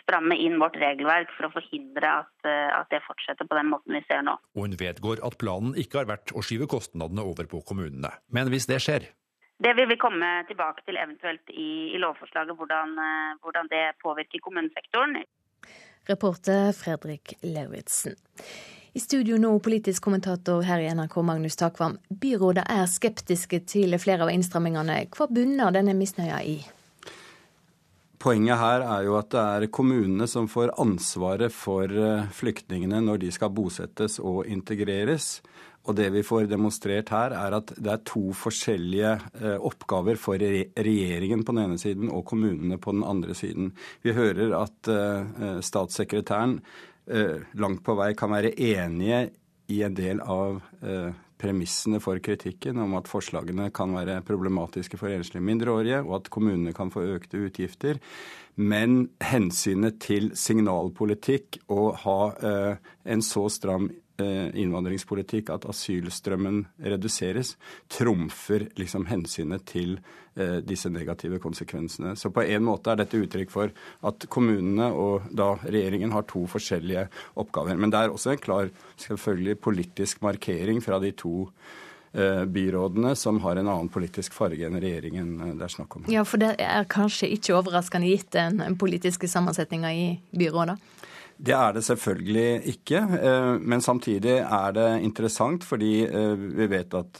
[0.00, 3.96] stramme inn vårt regelverk for å forhindre at, eh, at, det fortsetter på den måten
[3.98, 4.38] vi ser nå.
[4.56, 8.14] Og hun vedgår at planen ikke har vært å skyve kostnadene over på kommunene.
[8.32, 9.10] Men hvis det skjer?
[9.62, 14.42] Det vil vi komme tilbake til eventuelt i, i lovforslaget, hvordan, eh, hvordan, det påvirker
[14.42, 15.20] kommunesektoren.
[16.08, 18.16] Reporter Fredrik Lauritzen.
[18.92, 21.94] I studio nå politisk kommentator her i NRK Magnus Takvam.
[22.08, 24.98] Byrådet er skeptiske til flere av innstrammingene.
[25.12, 26.58] Hva bunner denne misnøya i?
[28.22, 33.18] Poenget her er jo at det er kommunene som får ansvaret for eh, flyktningene når
[33.24, 35.40] de skal bosettes og integreres.
[35.90, 40.38] Og det vi får demonstrert her, er at det er to forskjellige eh, oppgaver for
[40.38, 43.72] regjeringen på den ene siden og kommunene på den andre siden.
[44.06, 46.60] Vi hører at eh, statssekretæren
[47.58, 49.24] langt på vei kan være enige
[49.74, 50.60] i en del av
[51.42, 56.74] premissene for kritikken om at forslagene kan være problematiske for enslige mindreårige, og at kommunene
[56.76, 58.00] kan få økte utgifter.
[58.56, 63.90] Men hensynet til signalpolitikk og ha eh, en så stram
[64.58, 67.56] innvandringspolitikk at asylstrømmen reduseres,
[67.92, 69.98] trumfer liksom hensynet til
[70.34, 72.16] Eh, disse negative konsekvensene.
[72.16, 73.72] Så på en måte er dette uttrykk for
[74.08, 77.02] at kommunene og da regjeringen har to forskjellige
[77.36, 77.76] oppgaver.
[77.76, 81.50] Men det er også en klar selvfølgelig politisk markering fra de to
[82.16, 86.08] eh, byrådene som har en annen politisk farge enn regjeringen eh, det er snakk om.
[86.08, 90.80] Ja, For det er kanskje ikke overraskende gitt den politiske sammensetninga i byrådet?
[91.42, 93.00] Det er det selvfølgelig ikke.
[93.58, 97.18] Men samtidig er det interessant, fordi vi vet at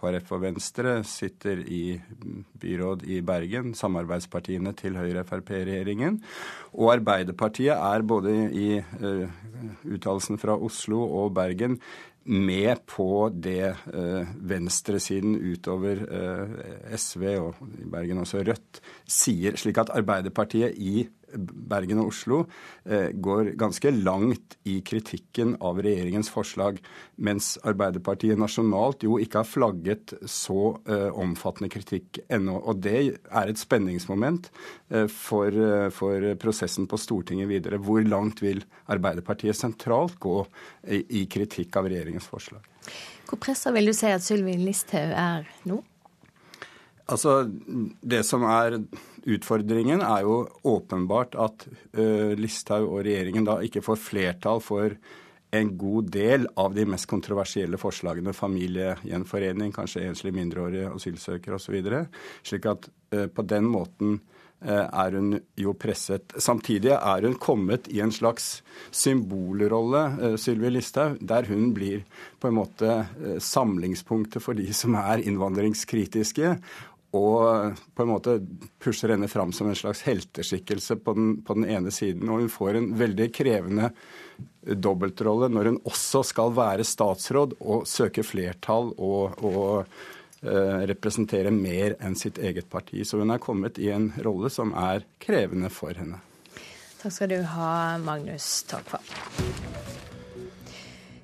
[0.00, 2.00] KrF og Venstre sitter i
[2.60, 6.18] byråd i Bergen, samarbeidspartiene til Høyre-Frp-regjeringen.
[6.74, 8.68] Og Arbeiderpartiet er både i
[9.86, 11.78] uttalelsen fra Oslo og Bergen
[12.30, 13.76] med på det
[14.50, 16.02] venstresiden utover
[16.96, 22.40] SV og i Bergen også Rødt sier, slik at Arbeiderpartiet i Bergen og Oslo,
[22.84, 26.80] eh, går ganske langt i kritikken av regjeringens forslag,
[27.16, 32.58] mens Arbeiderpartiet nasjonalt jo ikke har flagget så eh, omfattende kritikk ennå.
[32.60, 32.96] Og det
[33.30, 34.50] er et spenningsmoment
[34.90, 35.60] eh, for,
[35.94, 37.80] for, prosessen på Stortinget videre.
[37.82, 40.42] Hvor langt vil Arbeiderpartiet sentralt gå
[40.90, 42.64] i, kritikk av regjeringens forslag?
[43.28, 45.82] Hvor pressa vil du si at Sylvi Listhaug er nå?
[47.10, 47.42] Altså,
[48.00, 48.78] Det som er
[49.26, 51.66] utfordringen, er jo åpenbart at
[51.98, 54.94] uh, Listhaug og regjeringen da ikke får flertall for
[55.50, 58.34] en god del av de mest kontroversielle forslagene.
[58.36, 61.80] Familiegjenforening, kanskje enslige mindreårige asylsøkere osv.
[62.46, 64.20] Slik at uh, på den måten
[64.62, 66.36] uh, er hun jo presset.
[66.38, 68.60] Samtidig er hun kommet i en slags
[68.94, 72.06] symbolrolle, uh, Sylvi Listhaug, der hun blir
[72.40, 73.00] på en måte
[73.42, 76.54] samlingspunktet for de som er innvandringskritiske
[77.16, 78.36] og på en måte
[78.82, 82.28] pusher henne fram som en slags helteskikkelse på den, på den, ene siden.
[82.30, 83.90] Og hun får en veldig krevende
[84.60, 89.90] dobbeltrolle når hun også skal være statsråd og søke flertall og, og
[90.46, 93.02] eh, representere mer enn sitt eget parti.
[93.02, 96.22] Så hun er kommet i en rolle som er krevende for henne.
[97.00, 97.72] Takk skal du ha,
[98.04, 99.89] Magnus Takvam.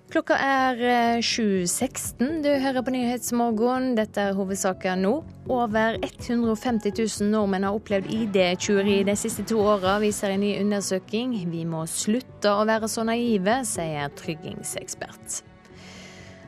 [0.06, 0.78] Klokka er
[1.18, 2.20] 7.16.
[2.22, 3.88] Eh, du hører på Nyhetsmorgen.
[3.98, 5.12] Dette er hovedsaken nå.
[5.50, 11.34] Over 150 000 nordmenn har opplevd ID-tjuveri de siste to åra, viser en ny undersøking.
[11.50, 15.40] Vi må slutte å være så naive, sier tryggingsekspert.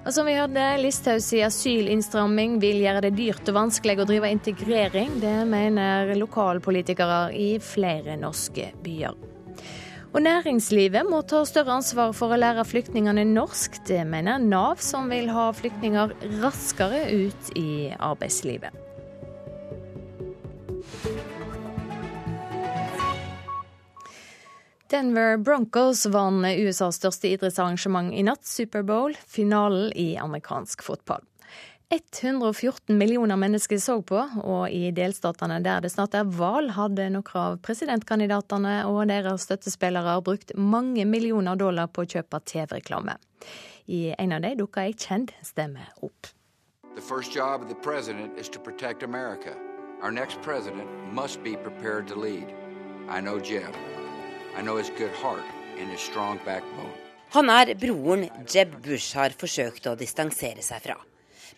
[0.06, 5.18] Og som vi hørte, Listhaugs asylinnstramming vil gjøre det dyrt og vanskelig å drive integrering.
[5.18, 9.18] Det mener lokalpolitikere i flere norske byer.
[10.08, 13.76] Og næringslivet må ta større ansvar for å lære flyktningene norsk.
[13.88, 18.72] Det mener Nav, som vil ha flyktninger raskere ut i arbeidslivet.
[24.88, 31.20] Denver Broncos vant USAs største idrettsarrangement i natt, Superbowl, finalen i amerikansk fotball.
[31.90, 37.38] 114 millioner mennesker så på, og i delstatene der det snart er valg, hadde noen
[37.40, 43.16] av presidentkandidatene og deres støttespillere brukt mange millioner dollar på å kjøpe TV-reklame.
[43.88, 46.28] I en av dem dukka ei kjent stemme opp.
[46.94, 49.56] The first job of the president is to protect America.
[50.02, 52.52] Our next president must be prepared to lead.
[53.08, 53.72] I know Jeb.
[54.58, 55.46] I know his good heart
[55.80, 56.92] and his strong backbone.
[57.32, 61.00] Han er broren Jeb Bush har forsøkt å distansere seg fra.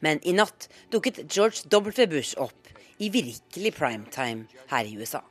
[0.00, 2.06] Men i natt dukket George W.
[2.10, 2.70] Bush opp
[3.00, 5.22] i virkelig primetime her i USA.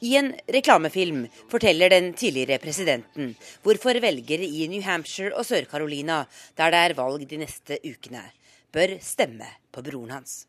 [0.00, 3.32] I en reklamefilm forteller den tidligere presidenten
[3.64, 6.20] hvorfor velgere i New Hampshire og Sør-Carolina,
[6.54, 8.22] der det er valg de neste ukene,
[8.70, 10.44] bør stemme på broren hans.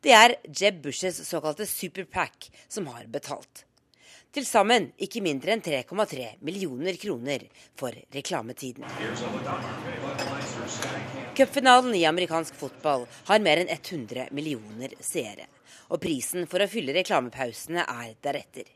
[0.00, 3.66] Det er Jeb Bushes såkalte superpack som har betalt.
[4.32, 7.46] Til sammen ikke mindre enn 3,3 millioner kroner
[7.76, 8.84] for reklametiden.
[11.36, 15.44] Cupfinalen i amerikansk fotball har mer enn 100 millioner seere.
[15.92, 18.70] Og prisen for å fylle reklamepausene er deretter.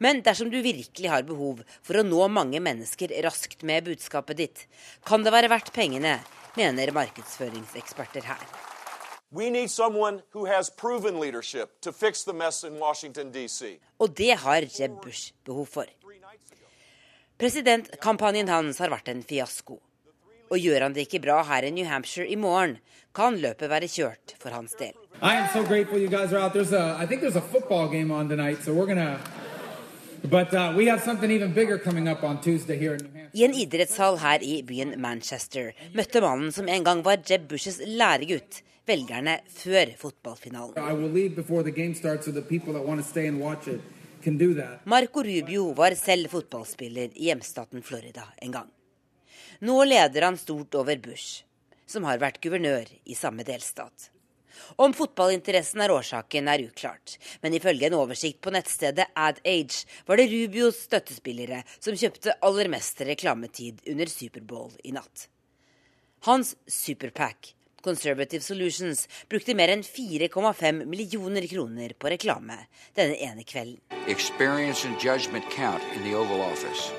[0.00, 4.64] Men dersom du virkelig har behov for å nå mange mennesker raskt med budskapet ditt,
[5.04, 6.16] kan det være verdt pengene,
[6.56, 8.48] mener markedsføringseksperter her.
[14.00, 15.94] Og det har Jeb Bush behov for.
[17.36, 19.82] Presidentkampanjen hans har vært en fiasko.
[20.52, 22.76] Og gjør han det ikke bra her i New Hampshire i morgen,
[23.16, 24.92] kan løpet være kjørt for hans del.
[28.64, 28.74] So
[30.22, 30.78] But, uh,
[33.32, 37.80] I en idrettshall her i byen Manchester møtte mannen som en gang var Jeb Bushes
[37.82, 40.76] læregutt, velgerne før fotballfinalen.
[44.84, 48.70] Marco Rubio var selv fotballspiller i hjemstaten Florida en gang.
[49.62, 51.44] Nå leder han stort over Bush,
[51.86, 54.08] som har vært guvernør i samme delstat.
[54.82, 60.26] Om fotballinteressen er årsaken, er uklart, men ifølge en oversikt på nettstedet AdAge var det
[60.32, 65.28] Rubios støttespillere som kjøpte aller mest reklametid under Superbowl i natt.
[66.26, 67.54] Hans superpack,
[67.86, 72.58] Conservative Solutions, brukte mer enn 4,5 millioner kroner på reklame
[72.98, 73.78] denne ene kvelden.
[74.10, 76.90] Experience and judgment count in the Oval Office.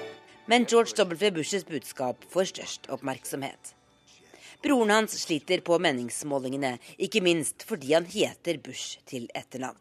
[0.46, 1.32] Men George W.
[1.32, 3.76] Bushes budskap får størst oppmerksomhet.
[4.64, 9.80] Broren hans sliter på meningsmålingene, ikke minst fordi han heter Bush til etternavn.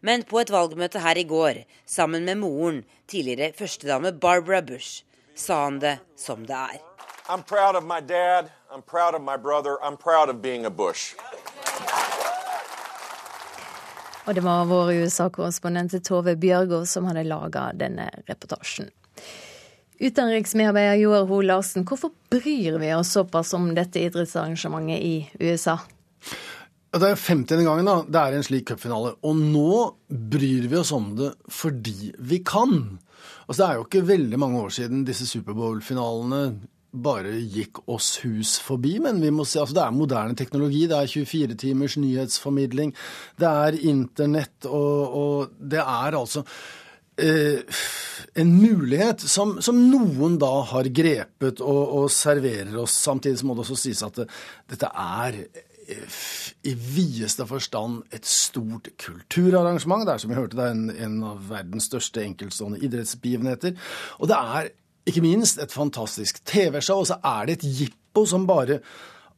[0.00, 5.64] Men på et valgmøte her i går, sammen med moren, tidligere førstedame Barbara Bush, sa
[5.64, 6.84] han det som det er.
[7.28, 10.70] I'm proud of my dad, I'm proud of my brother, I'm proud of being a
[10.70, 11.16] Bush.
[14.28, 18.90] Og det var vår USA-korrespondent Tove Bjørgo som hadde laga denne reportasjen.
[19.98, 25.78] Utenriksmedarbeider Joar Ho Larsen, hvorfor bryr vi oss såpass om dette idrettsarrangementet i USA?
[26.88, 27.64] Det er 50.
[27.66, 29.16] gangen da, det er en slik cupfinale.
[29.26, 29.72] Og nå
[30.08, 32.78] bryr vi oss om det fordi vi kan.
[33.48, 36.42] Altså, det er jo ikke veldig mange år siden disse Superbowl-finalene
[36.88, 40.86] bare gikk oss hus forbi, men vi må se, altså det er moderne teknologi.
[40.88, 42.94] Det er 24 timers nyhetsformidling,
[43.38, 46.46] det er internett, og, og det er altså
[47.22, 47.80] eh,
[48.38, 52.96] en mulighet som, som, noen da har grepet og, og, serverer oss.
[53.08, 54.28] Samtidig må det også sies at det,
[54.70, 56.18] dette er eh,
[56.68, 60.06] i videste forstand et stort kulturarrangement.
[60.06, 63.76] Det er som vi hørte, det en, en av verdens største enkeltstående idrettsbegivenheter.
[64.18, 64.72] Og det er
[65.08, 68.82] ikke minst et fantastisk TV-show, og så er det et jippo som bare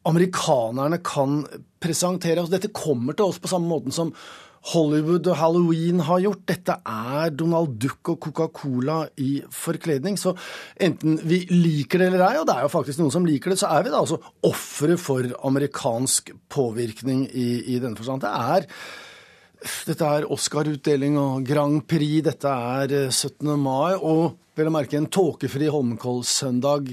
[0.07, 1.43] amerikanerne kan
[1.81, 2.41] presentere.
[2.41, 4.13] Altså, dette kommer til oss på samme måten som
[4.69, 6.43] Hollywood og Halloween har gjort.
[6.51, 10.19] Dette er Donald Duck og Coca-Cola i forkledning.
[10.21, 10.35] Så
[10.77, 13.61] enten vi liker det eller ei, og det er jo faktisk noen som liker det,
[13.61, 18.21] så er vi da altså ofre for amerikansk påvirkning i, i denne forstand.
[18.21, 18.69] Det er
[19.61, 23.45] dette er Oscar-utdeling og Grand Prix, dette er 17.
[23.45, 26.89] Eh, mai, og vel å merke en tåkefri Holmenkollsøndag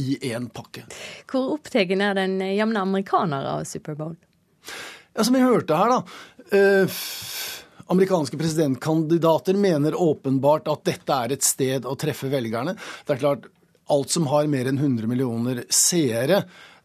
[0.00, 0.84] i én pakke.
[1.30, 4.16] Hvor opptatt er den jevne amerikaner av Superbowl?
[5.14, 6.33] Ja, som vi hørte her, da.
[6.52, 7.00] Eh,
[7.86, 12.76] amerikanske presidentkandidater mener åpenbart at dette er et sted å treffe velgerne.
[13.06, 13.48] Det er klart,
[13.92, 16.44] alt som har mer enn 100 millioner seere,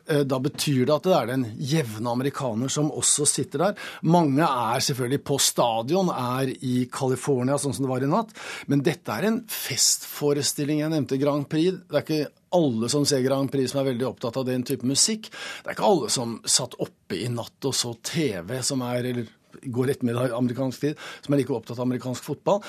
[0.09, 3.89] Eh, da betyr det at det er den jevne amerikaner som også sitter der.
[4.09, 8.33] Mange er selvfølgelig på stadion, er i California, sånn som det var i natt.
[8.71, 10.81] Men dette er en festforestilling.
[10.81, 11.77] Jeg nevnte Grand Prix.
[11.85, 14.87] Det er ikke alle som ser Grand Prix som er veldig opptatt av den type
[14.89, 15.29] musikk.
[15.29, 19.29] Det er ikke alle som satt oppe i natt og så TV, som er, eller
[19.63, 22.63] går ettermiddag amerikansk tid, som er like opptatt av amerikansk fotball.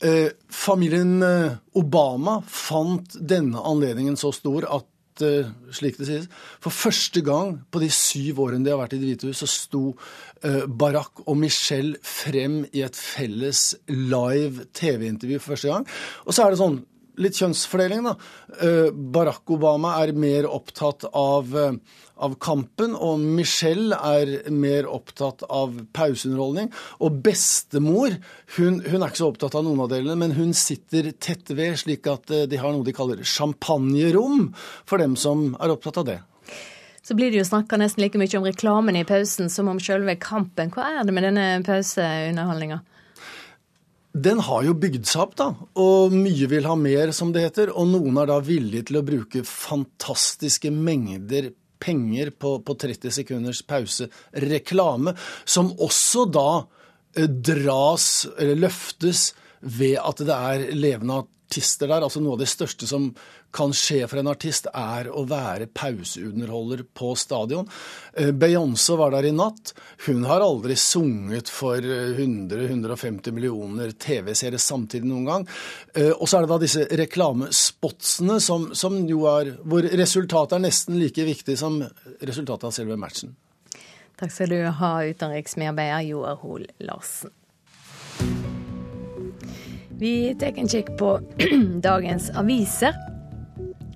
[0.00, 4.88] Eh, familien eh, Obama fant denne anledningen så stor at
[5.20, 6.28] Eh, slik det sies.
[6.62, 9.48] For første gang på de syv årene de har vært i Det hvite hus, så
[9.50, 9.82] sto
[10.40, 15.84] Barack og Michelle frem i et felles live TV-intervju for første gang.
[16.24, 16.78] Og så er det sånn
[17.20, 18.14] litt kjønnsfordeling, da.
[19.12, 21.52] Barack Obama er mer opptatt av
[22.22, 26.70] av kampen, og Michelle er mer opptatt av pauseunderholdning.
[27.00, 28.16] Og bestemor
[28.56, 31.78] hun, hun, er ikke så opptatt av noen av delene, men hun sitter tett ved,
[31.82, 34.50] slik at eh, de har noe de kaller champagnerom
[34.88, 36.20] for dem som er opptatt av det.
[37.02, 40.14] Så blir det jo snakka nesten like mye om reklamen i pausen som om selve
[40.20, 40.70] kampen.
[40.74, 42.82] Hva er det med denne pauseunderholdninga?
[44.10, 45.46] Den har jo bygd seg opp, da,
[45.78, 47.70] og mye vil ha mer, som det heter.
[47.78, 53.62] Og noen er da villige til å bruke fantastiske mengder penger på, på 30 sekunders
[53.66, 54.10] pause.
[54.32, 56.48] Reklame, som også da
[57.16, 62.04] eh, dras, eller løftes, ved at det er levende artister der.
[62.06, 63.10] Altså Noe av det største som
[63.50, 67.66] kan skje for en artist, er å være pauseunderholder på stadion.
[68.14, 69.72] Eh, Beyoncé var der i natt.
[70.06, 75.48] Hun har aldri sunget for 100-150 millioner TV-seere samtidig noen gang.
[75.94, 80.66] Eh, og så er det da disse reklamespotsene som, som jo er hvor resultatet er
[80.68, 81.82] nesten like viktig som
[82.22, 83.34] resultatet av selve matchen.
[84.20, 87.34] Takk skal du ha, utenriksmedarbeider Joar Hoel Larsen.
[90.00, 91.20] Vi tar en kikk på
[91.82, 92.94] dagens aviser.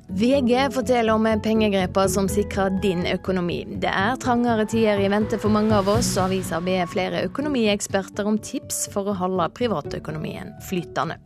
[0.09, 3.65] VG forteller om pengegreper som sikrer din økonomi.
[3.81, 8.29] Det er trangere tider i vente for mange av oss, og avisa ber flere økonomieksperter
[8.29, 11.17] om tips for å holde privatøkonomien flytende.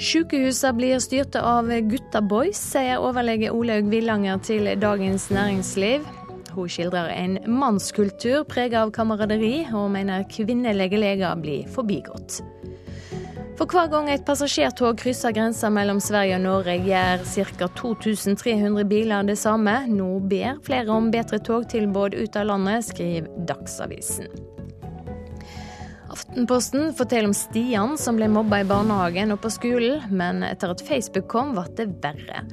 [0.00, 6.08] Sykehusene blir styrte av gutta boys, sier overlege Olaug Villanger til Dagens Næringsliv.
[6.56, 12.42] Hun skildrer en mannskultur preget av kameraderi, og mener kvinnelige leger blir forbigått.
[13.60, 17.66] For hver gang et passasjertog krysser grensa mellom Sverige og Norge, gjør ca.
[17.76, 19.74] 2300 biler det samme.
[19.84, 24.32] Nå ber flere om bedre togtilbud ut av landet, skriver Dagsavisen.
[26.08, 30.80] Aftenposten forteller om Stian som ble mobba i barnehagen og på skolen, men etter at
[30.88, 32.46] Facebook kom, ble det verre.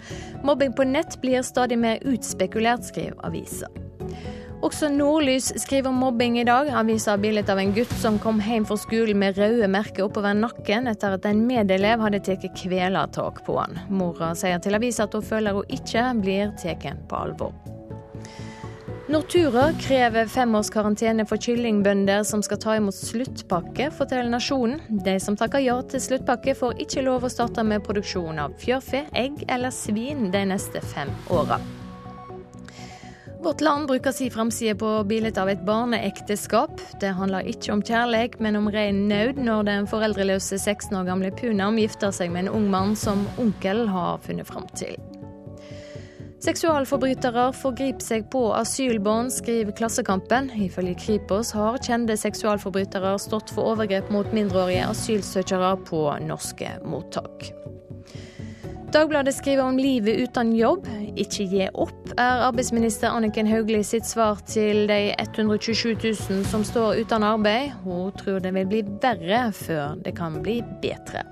[0.44, 3.72] Mobbing på nett blir stadig mer utspekulert, skriver avisa.
[4.66, 6.72] Også Nordlys skriver om mobbing i dag.
[6.74, 10.34] Avisa har bilde av en gutt som kom hjem fra skolen med røde merker oppover
[10.34, 13.78] nakken etter at en medelev hadde tatt kvelertak på han.
[13.94, 17.54] Mora sier til avisa at hun føler hun ikke blir tatt på alvor.
[19.08, 24.82] Nortura krever fem års karantene for kyllingbønder som skal ta imot sluttpakke, forteller Nasjonen.
[24.90, 29.06] De som takker ja til sluttpakke, får ikke lov å starte med produksjon av fjørfe,
[29.16, 31.62] egg eller svin de neste fem åra.
[33.48, 36.82] Vårt Land bruker si framside på bildet av et barneekteskap.
[37.00, 41.30] Det handler ikke om kjærlighet, men om ren nød når den foreldreløse 16 år gamle
[41.32, 45.00] Punam gifter seg med en ung mann som onkel har funnet fram til.
[46.44, 50.52] Seksualforbrytere forgriper seg på asylbarn, skriver Klassekampen.
[50.68, 57.48] Ifølge Kripos har kjente seksualforbrytere stått for overgrep mot mindreårige asylsøkere på norske mottak.
[58.94, 60.86] Dagbladet skriver om livet uten jobb.
[61.20, 67.02] Ikke gi opp, er arbeidsminister Anniken Hauglie sitt svar til de 127 000 som står
[67.04, 67.76] uten arbeid.
[67.84, 71.26] Hun tror det vil bli verre før det kan bli bedre.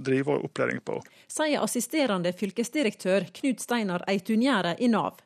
[0.05, 1.01] drive opplæring på.
[1.31, 5.19] Sier assisterende fylkesdirektør Knut Steinar Eitunjære i Nav.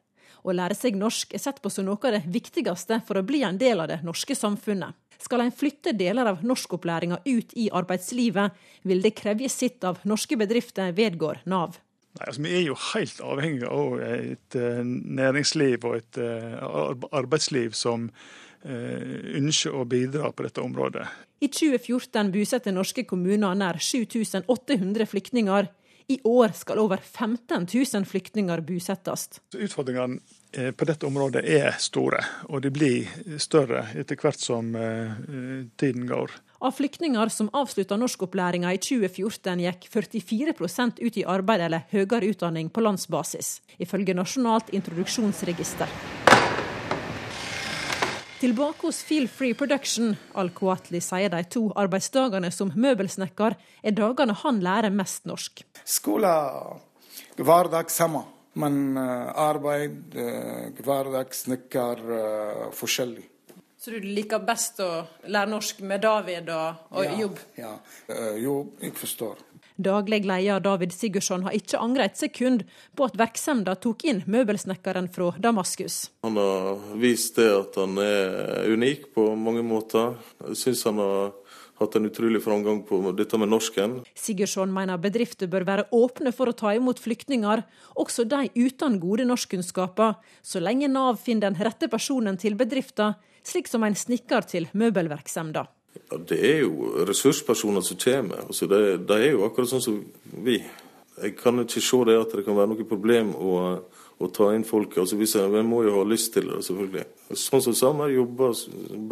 [0.45, 3.43] Å lære seg norsk er sett på som noe av det viktigste for å bli
[3.47, 4.93] en del av det norske samfunnet.
[5.25, 8.53] Skal en flytte deler av norskopplæringa ut i arbeidslivet,
[8.85, 11.79] vil det kreve sitt av norske bedrifter, vedgår Nav.
[12.15, 17.75] Nei, altså, Vi er jo helt avhengig av et uh, næringsliv og et uh, arbeidsliv
[17.75, 21.09] som uh, ønsker å bidra på dette området.
[21.43, 25.73] I 2014 bosatte norske kommuner nær 7800 flyktninger.
[26.15, 29.27] I år skal over 15 000 flyktninger bosettes.
[29.57, 32.21] Utfordringene på dette området er store,
[32.53, 34.69] og de blir større etter hvert som
[35.81, 36.37] tiden går.
[36.65, 40.55] Av flyktninger som avslutta norskopplæringa i 2014, gikk 44
[41.05, 45.93] ut i arbeid eller høyere utdanning på landsbasis, ifølge Nasjonalt introduksjonsregister.
[48.41, 54.63] Tilbake hos Feel Free Production, Al-Kuatli sier de to arbeidsdagene som møbelsnekker er dagene han
[54.65, 55.67] lærer mest norsk.
[55.85, 56.33] Skole
[57.37, 58.25] hver dag samme,
[58.57, 60.17] men arbeid,
[60.81, 62.05] hverdag, snekker
[62.73, 63.34] forskjellig.
[63.85, 67.41] Så du liker best å lære norsk med David og, og ja, jobb?
[67.61, 67.73] Ja,
[68.41, 69.43] jobb, jeg forstår.
[69.77, 72.63] Daglig leder David Sigurdsson har ikke angret et sekund
[72.97, 75.99] på at virksomheten tok inn møbelsnekkeren fra Damaskus.
[76.25, 80.17] Han har vist det at han er unik på mange måter.
[80.47, 81.35] Jeg syns han har
[81.83, 83.99] hatt en utrolig framgang på dette med norsken.
[84.17, 87.67] Sigurdsson mener bedrifter bør være åpne for å ta imot flyktninger,
[88.01, 93.69] også de uten gode norskkunnskaper, så lenge Nav finner den rette personen til bedriften, slik
[93.71, 95.71] som en snekker til møbelvirksomheten.
[96.11, 98.47] Ja, det er jo ressurspersoner som kommer.
[98.49, 100.01] Altså det, det, er jo akkurat sånn som
[100.43, 100.59] vi.
[101.23, 103.53] Jeg kan ikke se det at det kan være noe problem å,
[104.19, 104.97] å ta inn folk.
[104.99, 107.07] Altså hvis jeg, jeg må jo ha lyst til det, selvfølgelig.
[107.39, 108.59] Sånn som Samer jobber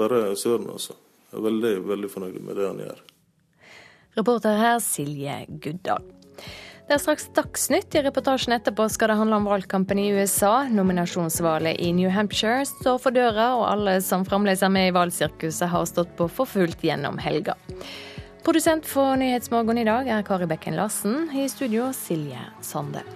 [0.01, 0.99] bare søren, altså.
[1.31, 2.99] Jeg er veldig, veldig fornøyd med det han gjør.
[4.19, 6.11] Reporter her Silje Guddal.
[6.89, 7.95] Det er straks Dagsnytt.
[7.95, 10.67] I reportasjen etterpå skal det handle om valgkampen i USA.
[10.69, 15.71] Nominasjonsvalget i New Hampshire står for døra, og alle som fremdeles er med i valgsirkuset,
[15.71, 17.57] har stått på for fullt gjennom helga.
[18.43, 21.29] Produsent for Nyhetsmorgen i dag er Kari Bekken Larsen.
[21.31, 23.07] I studio Silje Sande.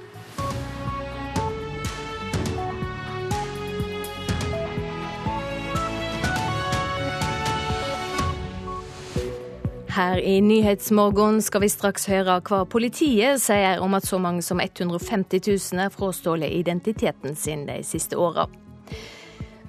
[9.96, 14.60] Her i Nyhetsmorgen skal vi straks høre hva politiet sier om at så mange som
[14.60, 15.40] 150
[15.72, 18.44] 000 er frastjålet identiteten sin de siste åra.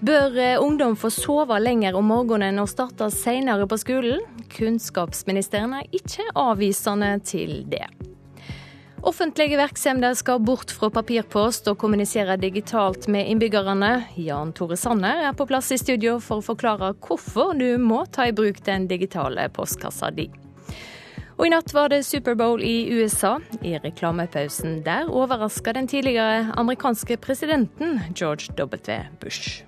[0.04, 4.20] Bør ungdom få sove lenger om morgenen og starte senere på skolen?
[4.52, 7.88] Kunnskapsministeren er ikke avvisende til det.
[9.02, 13.92] Offentlige virksomheter skal bort fra papirpost og kommunisere digitalt med innbyggerne.
[14.18, 18.26] Jan Tore Sanner er på plass i studio for å forklare hvorfor du må ta
[18.28, 20.28] i bruk den digitale postkassa di.
[21.38, 23.36] Og I natt var det Superbowl i USA.
[23.62, 28.98] I reklamepausen der overraska den tidligere amerikanske presidenten George W.
[29.22, 29.62] Bush.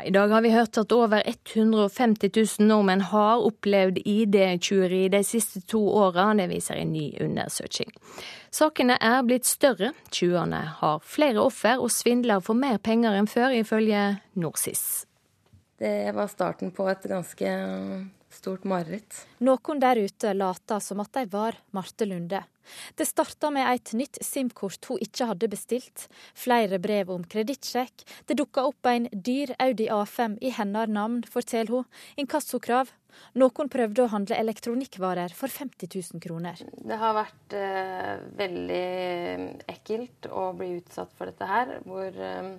[0.00, 5.60] I dag har vi hørt at over 150 000 nordmenn har opplevd ID-tjuveri de siste
[5.68, 6.30] to åra.
[6.38, 7.92] Det viser en ny undersøking.
[8.52, 9.92] Sakene er blitt større.
[10.10, 14.02] Tjuverne har flere offer, og svindler for mer penger enn før, ifølge
[14.40, 15.04] NorSIS.
[15.82, 17.52] Det var starten på et ganske
[18.42, 19.22] stort mareritt.
[19.46, 22.42] Noen der ute later som at de var Marte Lunde.
[22.94, 26.06] Det starta med et nytt SIM-kort hun ikke hadde bestilt,
[26.38, 31.80] flere brev om kredittsjekk, det dukka opp en dyr Audi A5 i hennes navn, forteller
[31.80, 31.88] hun,
[32.22, 32.92] inkassokrav.
[33.36, 36.62] Noen prøvde å handle elektronikkvarer for 50 000 kroner.
[36.72, 38.86] Det har vært eh, veldig
[39.74, 42.54] ekkelt å bli utsatt for dette her, hvor eh,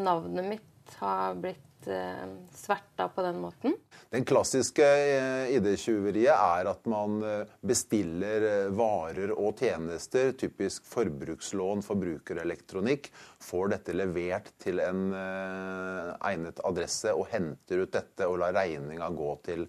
[0.00, 3.76] navnet mitt har blitt Eh, sverta på den måten.
[4.10, 13.10] Den klassiske eh, ID-tjuveriet er at man eh, bestiller varer og tjenester, typisk forbrukslån, forbrukerelektronikk,
[13.42, 19.32] får dette levert til en egnet adresse og henter ut dette og lar regninga gå
[19.46, 19.66] til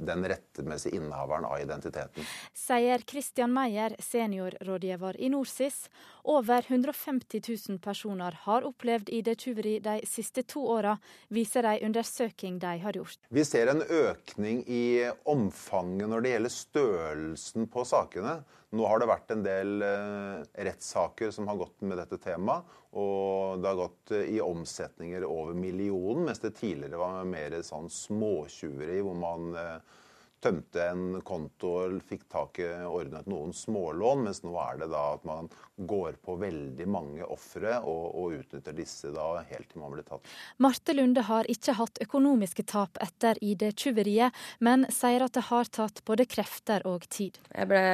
[0.00, 2.24] den rettemessige innehaveren av identiteten.
[2.56, 5.82] Sier Christian Meyer, seniorrådgiver i NorSIS.
[6.24, 10.96] Over 150 000 personer har opplevd ID-tyveri de siste to åra,
[11.28, 13.18] viser ei undersøking de har gjort.
[13.28, 18.40] Vi ser en økning i omfanget når det gjelder størrelsen på sakene.
[18.70, 22.76] Nå har det vært en del eh, rettssaker som har gått med dette temaet.
[23.00, 27.90] Og det har gått eh, i omsetninger over millionen, mens det tidligere var mer sånn
[27.90, 29.98] småtjuveri hvor man eh,
[30.42, 35.02] tømte en konto og fikk tak i ordnet noen smålån, mens nå er det da
[35.14, 39.94] at man går på veldig mange ofre og, og, utnytter disse da helt til man
[39.94, 40.26] blir tatt.
[40.62, 46.04] Marte Lunde har ikke hatt økonomiske tap etter ID-tyveriet, men sier at det har tatt
[46.08, 47.40] både krefter og tid.
[47.54, 47.84] Jeg ble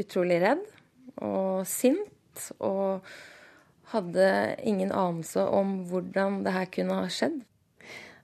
[0.00, 0.66] utrolig redd
[1.22, 2.10] og sint.
[2.58, 3.04] Og
[3.92, 7.42] hadde ingen anelse om hvordan det her kunne ha skjedd.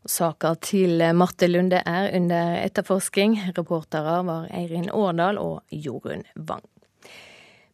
[0.08, 3.38] Saka til Marte Lunde er under etterforsking.
[3.56, 6.64] Reportere var Eirin Årdal og Jorunn Wang.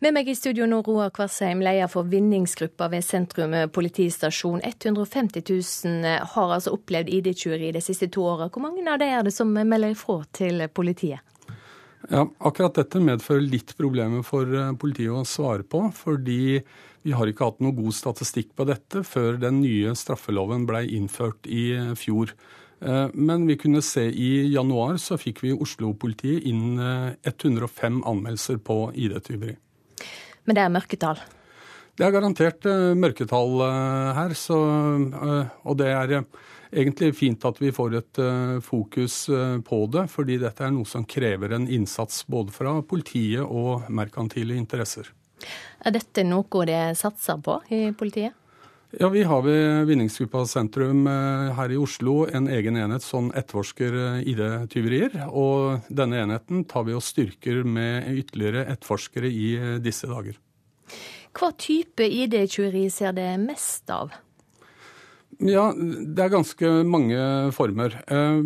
[0.04, 4.60] Med meg i studio nå, Roar Kvarsheim, leder for vinningsgruppa ved Sentrum politistasjon.
[4.60, 8.50] 150 000 har altså opplevd ID-tjuveri de siste to åra.
[8.52, 11.24] Hvor mange av de er det som melder ifra til politiet?
[12.10, 15.86] Ja, Akkurat dette medfører litt problemer for eh, politiet å svare på.
[15.96, 16.60] Fordi
[17.06, 21.46] vi har ikke hatt noe god statistikk på dette før den nye straffeloven ble innført
[21.46, 22.32] i eh, fjor.
[22.82, 28.58] Eh, men vi kunne se i januar så fikk vi i Oslo-politiet inn 105 anmeldelser
[28.58, 29.54] på ID-tyveri.
[30.46, 31.22] Men det er mørketall?
[31.96, 32.66] Det er garantert
[32.98, 33.54] mørketall
[34.14, 34.34] her.
[34.36, 34.58] Så,
[35.64, 36.12] og det er
[36.68, 38.20] egentlig fint at vi får et
[38.62, 39.16] fokus
[39.64, 44.60] på det, fordi dette er noe som krever en innsats både fra politiet og merkantile
[44.60, 45.08] interesser.
[45.86, 48.34] Er dette noe det satser på i politiet?
[48.96, 54.22] Ja, Vi har ved Vinningsgruppa sentrum uh, her i Oslo en egen enhet som etterforsker
[54.22, 55.18] ID-tyverier.
[55.28, 59.48] Og denne enheten tar vi og styrker med ytterligere etterforskere i
[59.84, 60.38] disse dager.
[61.36, 64.14] Hva type ID-tyveri ser det mest av?
[65.44, 67.16] Ja, det er ganske mange
[67.52, 67.92] former.
[68.08, 68.38] Eh,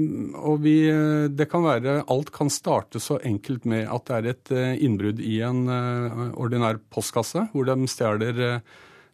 [0.42, 0.74] og vi,
[1.30, 5.20] det kan være Alt kan starte så enkelt med at det er et eh, innbrudd
[5.22, 8.62] i en eh, ordinær postkasse, hvor de stjeler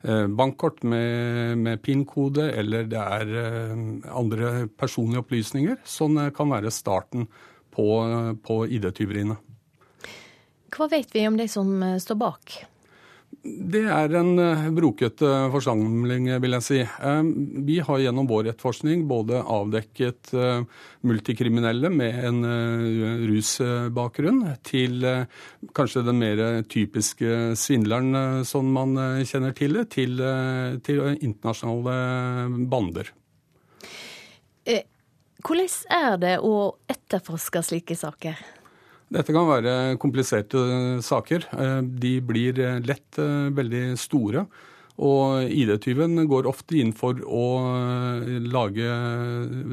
[0.07, 3.73] bankkort med, med PIN-kode, eller det er
[4.07, 5.81] andre personlige opplysninger.
[5.89, 7.25] Sånn kan være starten
[7.75, 7.87] på,
[8.45, 9.35] på ID-tyveriene.
[10.77, 11.73] Hva vet vi om de som
[12.05, 12.59] står bak?
[13.47, 16.79] Det er en eh, brokete forsamling, vil jeg si.
[16.83, 17.29] Eh,
[17.67, 20.65] vi har gjennom vår etterforskning både avdekket eh,
[21.07, 22.41] multikriminelle med en
[23.27, 25.05] rusbakgrunn, til
[25.77, 28.97] kanskje den mer typiske svindleren som man
[29.29, 30.19] kjenner til, til,
[30.83, 33.13] til internasjonale bander.
[35.47, 36.57] Hvordan er det å
[36.91, 38.41] etterforske slike saker?
[39.13, 40.61] Dette kan være kompliserte
[41.05, 41.47] saker.
[41.55, 44.47] Eh, de blir lett eh, veldig store.
[44.97, 47.47] Og ID-tyven går ofte inn for å
[48.49, 48.87] lage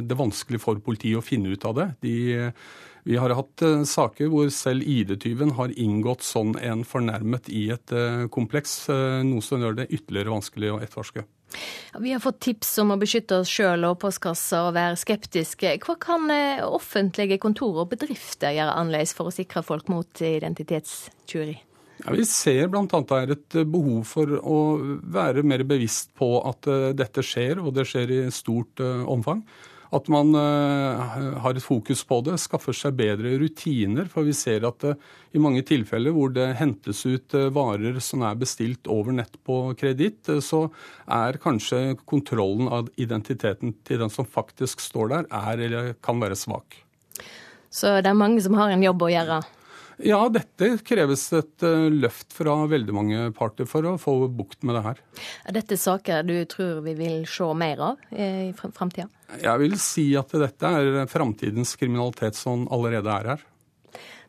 [0.03, 1.85] det vanskelig for politiet å finne ut av det.
[2.03, 2.17] De
[3.07, 7.91] vi har hatt saker hvor selv ID-tyven har inngått sånn en fornærmet i et
[8.31, 8.85] kompleks,
[9.27, 11.25] noe som gjør det ytterligere vanskelig å etterforske.
[12.01, 15.75] Vi har fått tips om å beskytte oss sjøl og postkassa og være skeptiske.
[15.83, 16.31] Hva kan
[16.65, 21.59] offentlige kontorer og bedrifter gjøre annerledes for å sikre folk mot identitetstyveri?
[22.03, 22.87] Ja, vi ser bl.a.
[22.89, 24.57] det er et behov for å
[25.13, 29.45] være mer bevisst på at dette skjer, og det skjer i stort omfang.
[29.93, 34.07] At man eh, har et fokus på det, skaffer seg bedre rutiner.
[34.09, 34.95] For vi ser at det,
[35.37, 39.59] i mange tilfeller hvor det hentes ut eh, varer som er bestilt over nett på
[39.79, 40.65] kreditt, så
[41.05, 46.39] er kanskje kontrollen av identiteten til den som faktisk står der, er eller kan være
[46.39, 46.81] svak.
[47.73, 49.43] Så det er mange som har en jobb å gjøre?
[50.01, 54.77] Ja, dette kreves et eh, løft fra veldig mange parter for å få bukt med
[54.77, 55.01] det her.
[55.45, 59.07] Er dette saker du tror vi vil se mer av i framtida?
[59.41, 63.47] Jeg vil si at dette er framtidens kriminalitet som allerede er her.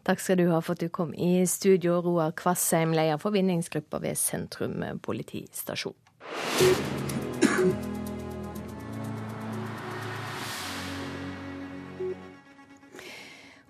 [0.04, 4.02] Takk skal du ha for at du kom i studio, Roar Kvassheim, leder for vinningsgruppa
[4.04, 5.96] ved Sentrum politistasjon.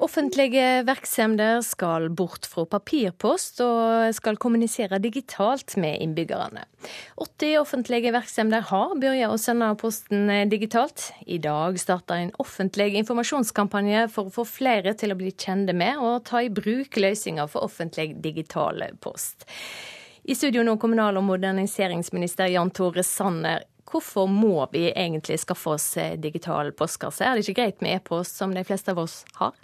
[0.03, 6.65] Offentlige virksomheter skal bort fra papirpost og skal kommunisere digitalt med innbyggerne.
[7.15, 11.13] 80 offentlige virksomheter har begynt å sende posten digitalt.
[11.31, 16.03] I dag starter en offentlig informasjonskampanje for å få flere til å bli kjente med
[16.03, 19.47] og ta i bruk løsninger for offentlig digital post.
[20.25, 23.63] I studio nå kommunal- og moderniseringsminister Jan Tore Sanner.
[23.91, 25.91] Hvorfor må vi egentlig skaffe oss
[26.23, 27.25] digital postkasse?
[27.25, 29.55] Er det ikke greit med e-post, som de fleste av oss har?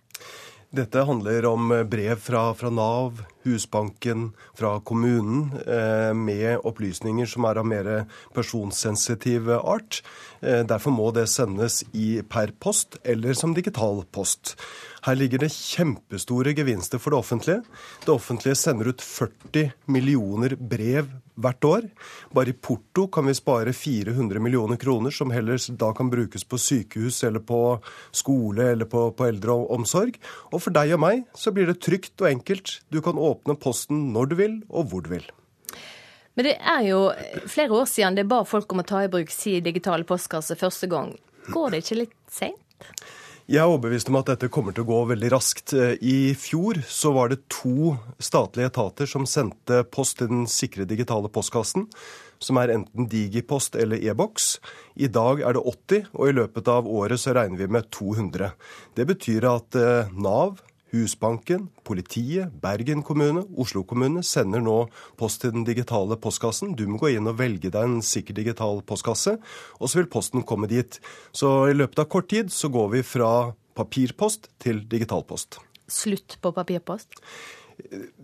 [0.71, 7.59] Dette handler om brev fra, fra Nav, Husbanken, fra kommunen, eh, med opplysninger som er
[7.59, 7.89] av mer
[8.37, 9.99] personsensitiv art.
[10.41, 14.55] Eh, derfor må det sendes i per post eller som digital post.
[15.07, 17.63] Her ligger det kjempestore gevinster for det offentlige.
[18.05, 21.09] Det offentlige sender ut 40 millioner brev
[21.41, 21.89] hvert år.
[22.37, 26.61] Bare i porto kan vi spare 400 millioner kroner, som heller da kan brukes på
[26.61, 27.81] sykehus eller på
[28.13, 30.21] skole eller på, på eldreomsorg.
[30.53, 32.81] Og for deg og meg så blir det trygt og enkelt.
[32.93, 35.25] Du kan åpne posten når du vil og hvor du vil.
[36.37, 37.01] Men det er jo
[37.51, 40.89] flere år siden det ba folk om å ta i bruk sin digitale postkasse første
[40.91, 41.17] gang.
[41.51, 42.61] Går det ikke litt seint?
[43.51, 45.73] Jeg er overbevist om at dette kommer til å gå veldig raskt.
[45.75, 51.27] I fjor så var det to statlige etater som sendte post til den sikre digitale
[51.35, 51.89] postkassen,
[52.39, 54.61] som er enten Digipost eller e-boks.
[55.03, 58.53] I dag er det 80, og i løpet av året så regner vi med 200.
[58.95, 64.77] Det betyr at eh, Nav, Husbanken, politiet, Bergen kommune, Oslo kommune sender nå
[65.21, 66.75] post til den digitale postkassen.
[66.75, 69.37] Du må gå inn og velge deg en sikker digital postkasse,
[69.79, 71.01] og så vil posten komme dit.
[71.33, 73.31] Så i løpet av kort tid så går vi fra
[73.79, 75.61] papirpost til digitalpost.
[75.91, 77.19] Slutt på papirpost?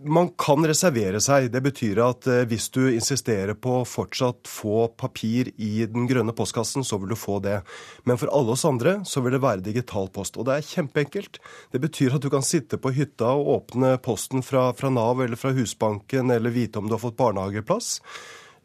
[0.07, 1.49] Man kan reservere seg.
[1.53, 6.85] Det betyr at eh, hvis du insisterer på fortsatt få papir i den grønne postkassen,
[6.87, 7.59] så vil du få det.
[8.07, 10.39] Men for alle oss andre så vil det være digital post.
[10.39, 11.41] Og det er kjempeenkelt.
[11.73, 15.39] Det betyr at du kan sitte på hytta og åpne posten fra, fra Nav eller
[15.39, 17.97] fra Husbanken eller vite om du har fått barnehageplass.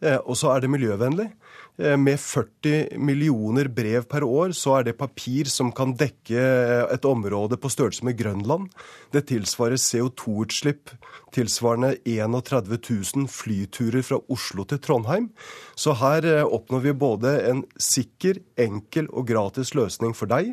[0.02, 1.30] Eh, og så er det miljøvennlig.
[1.78, 6.82] Eh, med 40 millioner brev per år, så er det papir som kan dekke eh,
[6.92, 8.68] et område på størrelse med Grønland.
[9.12, 10.92] Det tilsvarer CO2-utslipp
[11.32, 15.30] tilsvarende 31 000 flyturer fra Oslo til Trondheim.
[15.74, 20.52] Så her eh, oppnår vi både en sikker, enkel og gratis løsning for deg.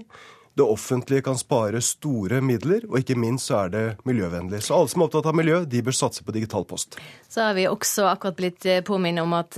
[0.56, 4.64] Det offentlige kan spare store midler, og ikke minst så er det miljøvennlig.
[4.64, 6.98] Så alle som er opptatt av miljø, de bør satse på digital post.
[7.28, 9.56] Så har vi også akkurat blitt påminnet om at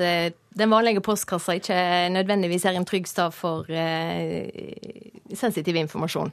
[0.58, 1.76] den vanlige postkassa ikke
[2.12, 4.50] nødvendigvis er en trygg stad for eh,
[5.38, 6.32] sensitiv informasjon?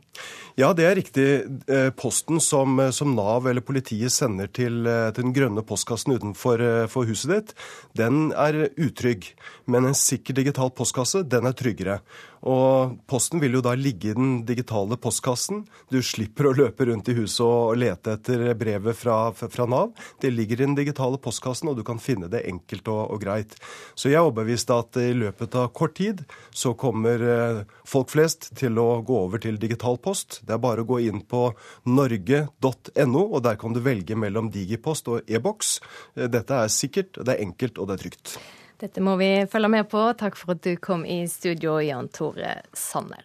[0.59, 1.27] Ja, det er riktig.
[1.71, 6.62] Eh, posten som, som Nav eller politiet sender til, eh, til den grønne postkassen utenfor
[6.64, 7.55] eh, huset ditt,
[7.99, 9.31] den er utrygg.
[9.71, 12.01] Men en sikker digital postkasse, den er tryggere.
[12.47, 15.64] Og posten vil jo da ligge i den digitale postkassen.
[15.91, 19.91] Du slipper å løpe rundt i huset og lete etter brevet fra, fra Nav.
[20.23, 23.57] Det ligger i den digitale postkassen, og du kan finne det enkelt og, og greit.
[23.99, 26.22] Så jeg er overbevist at i løpet av kort tid
[26.54, 30.40] så kommer eh, folk flest til å gå over til digital post.
[30.46, 31.48] Det er bare å gå inn på
[31.88, 35.78] norge.no, og der kan du velge mellom digipost og e-boks.
[36.16, 38.38] Eh, dette er sikkert, det er enkelt og det er trygt.
[38.78, 40.04] Dette må vi følge med på.
[40.18, 43.24] Takk for at du kom i studio, Jan Tore Sanner.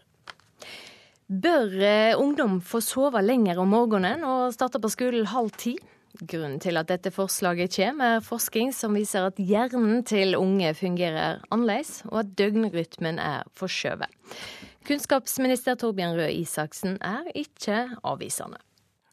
[1.28, 5.78] Bør eh, ungdom få sove lenger om morgenen og starte på skolen halv ti?
[6.22, 11.40] Grunnen til at dette forslaget kommer, er forskning som viser at hjernen til unge fungerer
[11.50, 14.14] annerledes, og at døgnrytmen er forskjøvet.
[14.86, 18.62] Kunnskapsminister Torbjørn Røe Isaksen er ikke avvisende.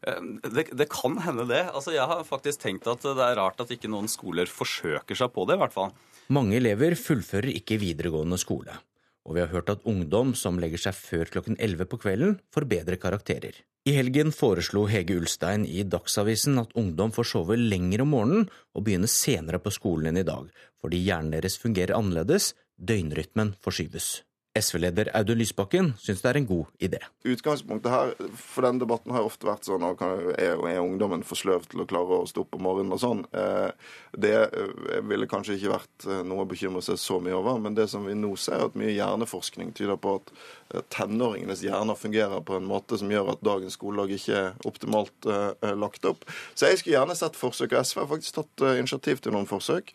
[0.05, 1.63] Eh, det, det, kan hende, det.
[1.73, 5.33] Altså, jeg har faktisk tenkt at det er rart at ikke noen skoler forsøker seg
[5.33, 5.97] på det, i hvert fall.
[6.31, 8.77] Mange elever fullfører ikke videregående skole.
[9.25, 12.69] Og vi har hørt at ungdom som legger seg før klokken 11 på kvelden, får
[12.71, 13.57] bedre karakterer.
[13.89, 18.85] I helgen foreslo Hege Ulstein i Dagsavisen at ungdom får sove lenger om morgenen og
[18.85, 20.51] begynne senere på skolen enn i dag,
[20.83, 24.19] fordi hjernen deres fungerer annerledes, døgnrytmen forskyves.
[24.59, 26.99] SV-leder Audun Lysbakken syns det er en god idé.
[27.23, 31.69] Utgangspunktet her for denne debatten har ofte vært sånn at er, er ungdommen for sløv
[31.71, 33.23] til å klare å stå opp om morgenen og sånn.
[33.31, 33.71] Eh,
[34.19, 34.73] det eh,
[35.07, 38.09] ville kanskje ikke vært eh, noe å bekymre seg så mye over, men det som
[38.09, 40.35] vi nå ser, er at mye hjerneforskning tyder på at
[40.91, 45.27] tenåringenes hjerner fungerer på en måte som gjør at dagens skolelag ikke er optimalt
[45.79, 46.23] lagt opp.
[46.55, 47.75] Så jeg skulle gjerne sett forsøk.
[47.75, 49.91] og SV har faktisk tatt initiativ til noen forsøk.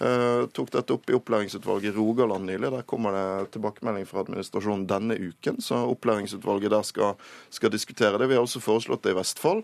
[0.00, 2.70] Uh, tok dette opp i opplæringsutvalget i Rogaland nylig.
[2.72, 5.60] Der kommer det tilbakemelding fra administrasjonen denne uken.
[5.60, 7.18] Så opplæringsutvalget der skal,
[7.52, 8.30] skal diskutere det.
[8.30, 9.60] Vi har også foreslått det i Vestfold.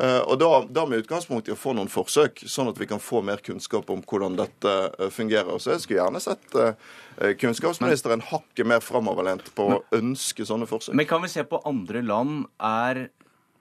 [0.00, 3.22] og da, da, med utgangspunkt i å få noen forsøk, sånn at vi kan få
[3.26, 4.76] mer kunnskap om hvordan dette
[5.10, 5.58] fungerer.
[5.58, 6.56] Så jeg skulle gjerne sett
[7.42, 10.94] kunnskapsministeren hakket mer framoverlent på å ønske sånne forsøk.
[10.94, 12.46] Men kan vi se på andre land?
[12.62, 13.08] Er,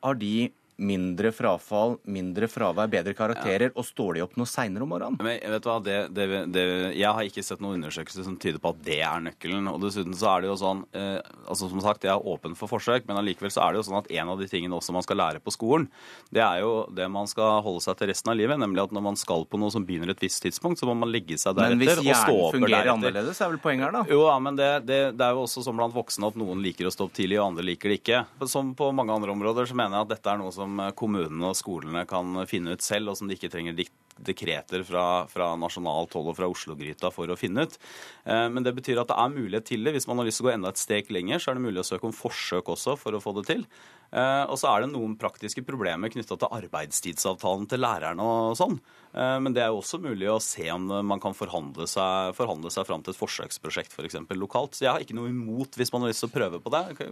[0.06, 3.76] har de mindre frafall, mindre fravær, bedre karakterer, ja.
[3.76, 5.20] og står de opp noe seinere om morgenen?
[5.22, 6.64] Men vet du hva, det, det, det,
[6.98, 9.68] Jeg har ikke sett noen undersøkelser som tyder på at det er nøkkelen.
[9.72, 12.72] og Dessuten så er det jo sånn eh, altså Som sagt, jeg er åpen for
[12.72, 15.06] forsøk, men allikevel så er det jo sånn at en av de tingene også man
[15.06, 15.90] skal lære på skolen,
[16.34, 18.60] det er jo det man skal holde seg til resten av livet.
[18.62, 21.12] Nemlig at når man skal på noe som begynner et visst tidspunkt, så må man
[21.12, 21.76] legge seg deretter.
[21.76, 24.04] Men hvis hjernen fungerer annerledes, er vel poenget her, da?
[24.10, 26.94] Jo, ja, men det, det, er jo også sånn blant voksne at noen liker å
[26.94, 28.24] stå opp tidlig, og andre liker det ikke.
[28.50, 30.69] Som på mange andre områder så mener jeg at dette er noe som
[31.00, 33.78] kommunene og skolene kan finne ut selv, og som de ikke trenger
[34.26, 37.78] dekreter fra, fra nasjonalt hold og fra Oslo-gryta for å finne ut.
[38.26, 39.96] Eh, men det betyr at det er mulighet til det.
[39.96, 41.84] Hvis man har lyst til å gå enda et steg lenger, så er det mulig
[41.84, 43.66] å søke om forsøk også for å få det til.
[44.10, 48.80] Eh, og så er det noen praktiske problemer knytta til arbeidstidsavtalen til lærerne og sånn.
[49.14, 52.74] Eh, men det er jo også mulig å se om man kan forhandle seg, forhandle
[52.74, 54.20] seg fram til et forsøksprosjekt f.eks.
[54.30, 54.76] For lokalt.
[54.76, 56.84] Så jeg har ikke noe imot hvis man har lyst til å prøve på det.
[57.00, 57.10] Det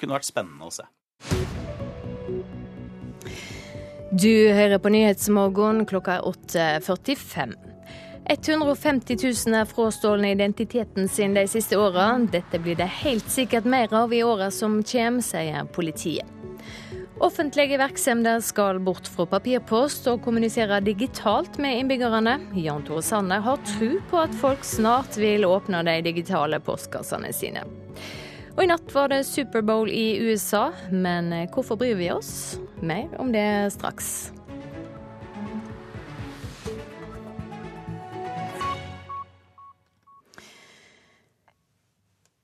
[0.00, 0.88] kunne vært spennende å se.
[4.10, 7.52] Du hører på Nyhetsmorgen klokka er 8.45.
[8.26, 12.08] 150 000 er frastjålne identiteten sin de siste åra.
[12.32, 16.26] Dette blir det helt sikkert mer av i åra som kommer, sier politiet.
[17.22, 22.34] Offentlige virksomheter skal bort fra papirpost og kommunisere digitalt med innbyggerne.
[22.58, 27.62] Jan Tore Sanner har tro på at folk snart vil åpne de digitale postkassene sine.
[28.56, 32.58] Og i natt var det Superbowl i USA, men hvorfor bryr vi oss?
[32.82, 33.46] Mer om det
[33.76, 34.30] straks.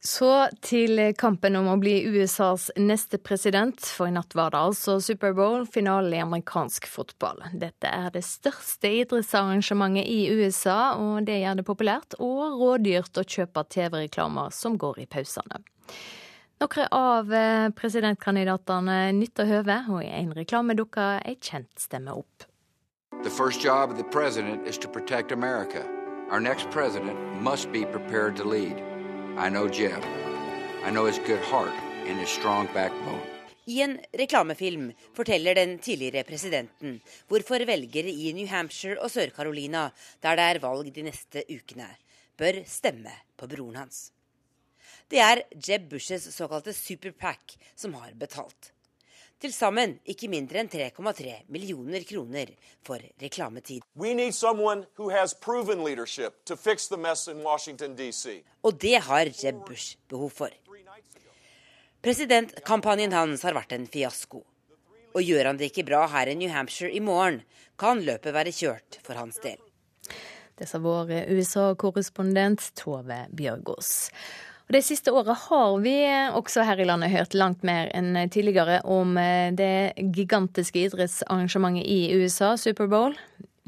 [0.07, 0.29] Så
[0.63, 3.81] til kampen om å bli USAs neste president.
[3.83, 7.43] For i natt var det altså Superbowl-finale i amerikansk fotball.
[7.51, 13.27] Dette er det største idrettsarrangementet i USA, og det gjør det populært og rådyrt å
[13.27, 15.65] kjøpe TV-reklamer som går i pausene.
[16.63, 22.47] Noen av eh, presidentkandidatene nytter høvet, og i en reklame dukker ei kjent stemme opp.
[23.25, 25.83] The first job of the president is to protect America.
[26.31, 28.96] Our next president must be prepared to lead.
[29.39, 30.03] I know Jeb.
[30.83, 31.75] I know his good heart
[32.09, 33.21] and his strong backbone.
[33.67, 39.91] I en reklamefilm forteller den tidligere presidenten hvorfor velgere i New Hampshire og Sør-Carolina,
[40.23, 41.89] der det er valg de neste ukene,
[42.39, 44.11] bør stemme på broren hans.
[45.11, 48.73] Det er Jeb Bushes såkalte superpack som har betalt.
[49.37, 52.55] Til sammen ikke mindre enn 3,3 millioner kroner
[52.87, 53.85] for reklametid.
[58.63, 60.57] Og det har Jeb Bush behov for.
[62.01, 64.41] Presidentkampanjen hans har vært en fiasko.
[65.17, 67.43] Og gjør han det ikke bra her i New Hampshire i morgen,
[67.77, 69.61] kan løpet være kjørt for hans del.
[70.57, 74.09] Det sa vår USA-korrespondent Tove Bjørgaas.
[74.67, 75.95] Og Det siste året har vi
[76.35, 82.11] også her i landet hørt langt mer enn tidligere om eh, det gigantiske idrettsarrangementet i
[82.19, 83.15] USA, Superbowl.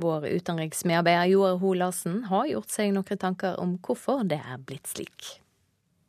[0.02, 4.90] Vår utenriksmedarbeider Joar Ho Larsen har gjort seg noen tanker om hvorfor det er blitt
[4.90, 5.38] slik.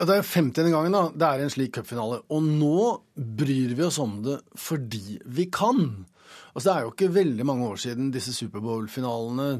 [0.00, 0.70] Det er 50.
[0.72, 2.84] gangen da, det er en slik cupfinale, og nå
[3.14, 6.06] bryr vi oss om det fordi vi kan.
[6.54, 9.50] Altså, det er jo ikke veldig mange år siden disse Superbowl-finalene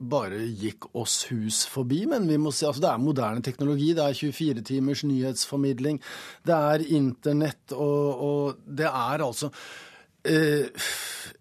[0.00, 3.92] bare gikk oss hus forbi, men vi må se, altså det er moderne teknologi.
[3.96, 6.00] Det er 24 timers nyhetsformidling.
[6.46, 9.50] Det er internett, og, og det er altså
[10.24, 10.88] eh,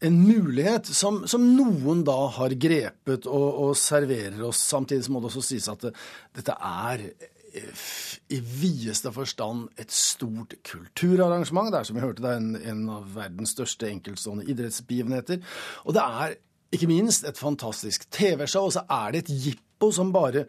[0.05, 4.61] en mulighet som, som, noen da har grepet og, og, serverer oss.
[4.73, 5.93] Samtidig må det også sies at det,
[6.35, 7.87] dette er eh,
[8.35, 11.71] i videste forstand et stort kulturarrangement.
[11.71, 15.43] Det er som vi hørte, det er en, en av verdens største enkeltstående idrettsbegivenheter.
[15.87, 16.37] Og det er
[16.75, 20.45] ikke minst et fantastisk TV-show, og så er det et jippo som bare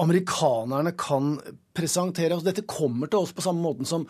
[0.00, 1.34] amerikanerne kan
[1.76, 2.32] presentere.
[2.32, 4.06] Altså, dette kommer til oss på samme måten som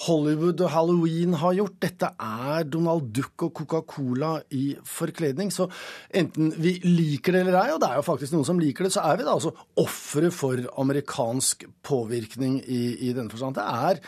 [0.00, 1.76] Hollywood og Halloween har gjort.
[1.82, 5.52] Dette er Donald Duck og Coca-Cola i forkledning.
[5.52, 5.68] Så
[6.16, 8.94] enten vi liker det eller ei, og det er jo faktisk noen som liker det,
[8.96, 13.58] så er vi da altså ofre for amerikansk påvirkning i, i denne forstand.
[13.60, 14.00] Det er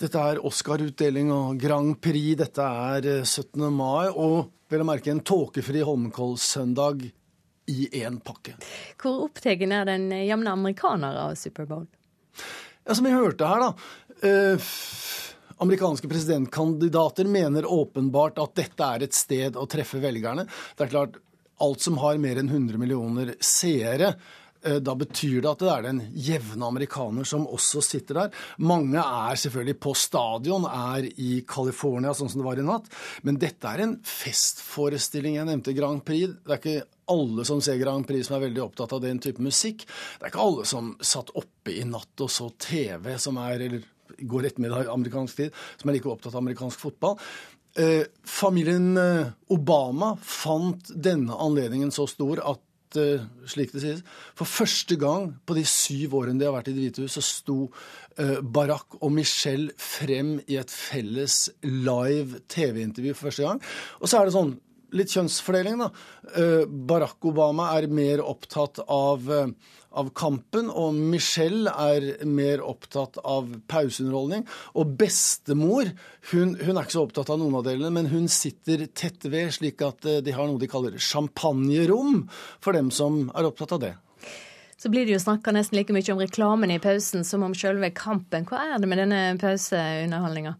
[0.00, 3.62] dette er Oscar-utdeling og Grand Prix, dette er 17.
[3.62, 7.06] Eh, mai og vel å merke en tåkefri Holmenkollsøndag
[7.70, 8.56] i én pakke.
[9.00, 11.86] Hvor opptatt er den jevne amerikaner av Superbowl?
[12.86, 14.70] Ja, som vi hørte her, da eh,
[15.60, 20.46] amerikanske presidentkandidater mener åpenbart at dette er et sted å treffe velgerne.
[20.76, 21.18] Det er klart,
[21.60, 24.14] alt som har mer enn 100 millioner seere,
[24.60, 28.38] da betyr det at det er den jevne amerikaner som også sitter der.
[28.60, 32.90] Mange er selvfølgelig på stadion, er i California, sånn som det var i natt.
[33.26, 35.38] Men dette er en festforestilling.
[35.38, 36.34] Jeg nevnte Grand Prix.
[36.44, 39.42] Det er ikke alle som ser Grand Prix som er veldig opptatt av den type
[39.42, 39.86] musikk.
[39.86, 43.88] Det er ikke alle som satt oppe i natt og så TV, som er eller
[44.20, 47.16] går ettermiddag amerikansk tid, som er like opptatt av amerikansk fotball.
[47.78, 52.64] Eh, familien eh, Obama fant denne anledningen så stor at
[52.98, 54.00] eh, slik det sies,
[54.34, 57.24] for første gang på de syv årene de har vært i Det hvite hus, så
[57.24, 57.58] sto
[58.18, 63.62] eh, Barack og Michelle frem i et felles live TV-intervju for første gang.
[64.00, 64.56] Og så er det sånn
[64.96, 65.90] litt kjønnsfordeling, da.
[66.36, 69.52] Eh, Barack Obama er mer opptatt av, eh,
[69.92, 74.46] av kampen, og Michelle er mer opptatt av pauseunderholdning.
[74.74, 75.92] Og bestemor
[76.30, 79.50] hun, hun, er ikke så opptatt av noen av delene, men hun sitter tett ved,
[79.56, 82.28] slik at eh, de har noe de kaller champagnerom
[82.60, 83.94] for dem som er opptatt av det.
[84.80, 87.90] Så blir det jo snakka nesten like mye om reklamen i pausen som om selve
[87.92, 88.46] kampen.
[88.48, 90.54] Hva er det med denne pauseunderholdninga?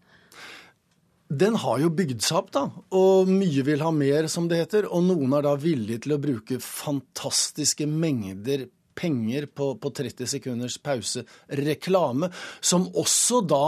[1.31, 2.65] Den har jo bygd seg opp, da.
[2.97, 4.87] Og mye vil ha mer, som det heter.
[4.91, 8.65] Og noen er da villige til å bruke fantastiske mengder
[8.99, 11.23] penger på, på 30 sekunders pause.
[11.61, 12.31] Reklame.
[12.59, 13.65] Som også da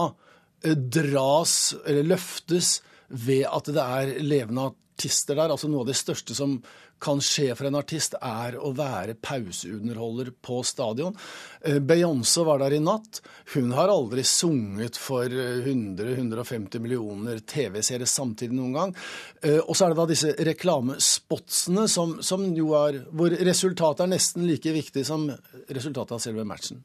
[0.66, 1.56] eh, dras,
[1.88, 2.82] eller løftes,
[3.14, 5.54] ved at det er levende artister der.
[5.56, 6.58] Altså noe av det største som
[7.04, 11.16] kan skje for en artist, er å være pauseunderholder på stadion.
[11.62, 13.22] Eh, Beyoncé var der i natt.
[13.54, 18.96] Hun har aldri sunget for 100-150 millioner TV-seere samtidig noen gang.
[19.44, 24.14] Eh, og så er det da disse reklamespotsene som, som jo er hvor resultatet er
[24.16, 25.28] nesten like viktig som
[25.68, 26.84] resultatet av selve matchen.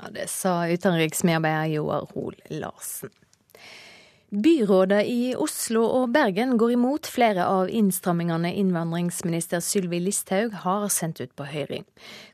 [0.00, 3.12] Ja, Det sa utenriksmedarbeider Joar Hoel Larsen.
[4.30, 11.18] Byrådet i Oslo og Bergen går imot flere av innstrammingene innvandringsminister Sylvi Listhaug har sendt
[11.18, 11.82] ut på høring.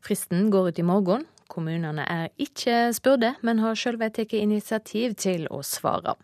[0.04, 1.24] Fristen går ut i morgen.
[1.48, 6.18] Kommunene er ikke spurte, men har sjølve tatt initiativ til å svare.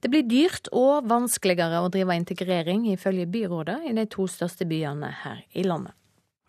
[0.00, 5.12] Det blir dyrt og vanskeligere å drive integrering, ifølge byrådet i de to største byene
[5.26, 5.92] her i landet.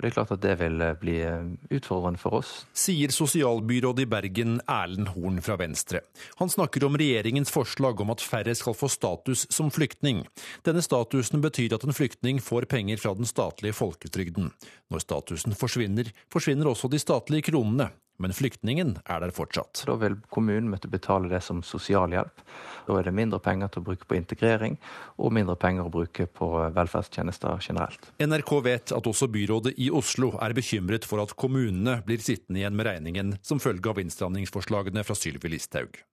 [0.04, 2.50] Det er klart at det vil eh, bli eh, utfordrende for oss.
[2.76, 6.02] Sier sosialbyrådet i Bergen Erlend Horn fra Venstre.
[6.42, 10.26] Han snakker om regjeringens forslag om at færre skal få status som flyktning.
[10.68, 14.52] Denne statusen betyr at en flyktning får penger fra den statlige folketrygden.
[14.92, 17.94] Når statusen forsvinner, forsvinner også de statlige kronene.
[18.22, 19.84] Men flyktningen er der fortsatt.
[19.88, 22.44] Da vil kommunen måtte betale det som sosialhjelp.
[22.88, 24.78] Da er det mindre penger til å bruke på integrering,
[25.18, 28.12] og mindre penger å bruke på velferdstjenester generelt.
[28.22, 32.78] NRK vet at også byrådet i Oslo er bekymret for at kommunene blir sittende igjen
[32.78, 36.04] med regningen som følge av innstramningsforslagene fra Sylvi Listhaug.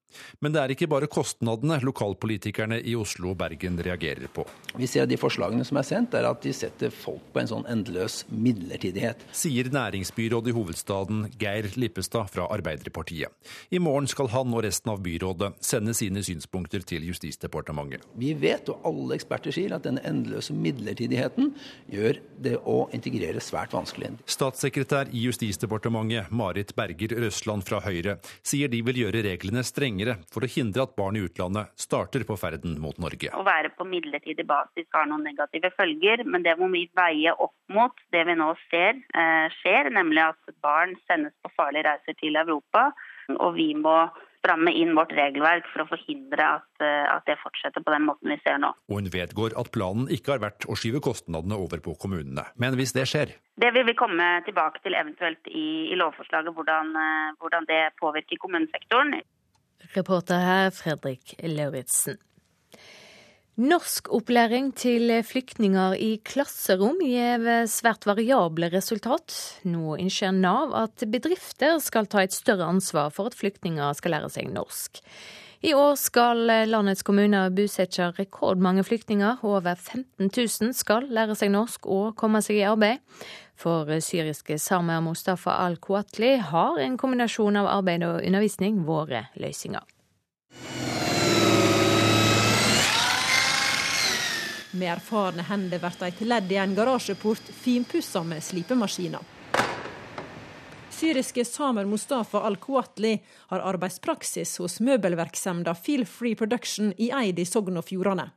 [0.41, 4.47] Men det er ikke bare kostnadene lokalpolitikerne i Oslo og Bergen reagerer på.
[4.79, 7.67] Vi ser De forslagene som er sendt, er at de setter folk på en sånn
[7.71, 9.25] endeløs midlertidighet.
[9.37, 13.33] Sier næringsbyrådet i hovedstaden Geir Lippestad fra Arbeiderpartiet.
[13.71, 18.07] I morgen skal han og resten av byrådet sende sine synspunkter til Justisdepartementet.
[18.21, 21.53] Vi vet, og alle eksperter sier, at denne endeløse midlertidigheten
[21.91, 24.13] gjør det å integrere svært vanskelig.
[24.31, 30.17] Statssekretær i Justisdepartementet Marit Berger Røsland fra Høyre sier de vil gjøre reglene strenge strengere
[30.33, 33.31] for å hindre at barn i utlandet starter på ferden mot Norge.
[33.33, 37.55] Å være på midlertidig basis har noen negative følger, men det må vi veie opp
[37.69, 42.37] mot det vi nå ser eh, skjer, nemlig at barn sendes på farlige reiser til
[42.37, 42.91] Europa.
[43.39, 44.11] Og vi må
[44.41, 48.33] stramme inn vårt regelverk for å forhindre at, eh, at, det fortsetter på den måten
[48.33, 48.73] vi ser nå.
[48.89, 52.47] Og hun vedgår at planen ikke har vært å skyve kostnadene over på kommunene.
[52.57, 53.37] Men hvis det skjer?
[53.61, 58.41] Det vil vi komme tilbake til eventuelt i, i lovforslaget, hvordan, eh, hvordan det påvirker
[58.41, 59.21] kommunesektoren.
[59.97, 62.19] Reporter her Fredrik Lauritzen.
[63.61, 69.35] Norskopplæring til flyktninger i klasserom gir svært variable resultat.
[69.67, 74.31] Nå innser Nav at bedrifter skal ta et større ansvar for at flyktninger skal lære
[74.33, 75.03] seg norsk.
[75.61, 79.43] I år skal landets kommuner bosette rekordmange flyktninger.
[79.45, 83.03] Over 15 000 skal lære seg norsk og komme seg i arbeid.
[83.61, 89.83] For syriske samer Mustafa al-Kuatli har en kombinasjon av arbeid og undervisning vært løsninga.
[94.71, 99.29] Med erfarne hender blir et ledd i en garasjeport finpussa med slipemaskiner.
[100.89, 103.19] Syriske Samer Mustafa al-Kuatli
[103.53, 108.31] har arbeidspraksis hos møbelverksemda Feel Free Production i Eid i Sogn og Fjordane.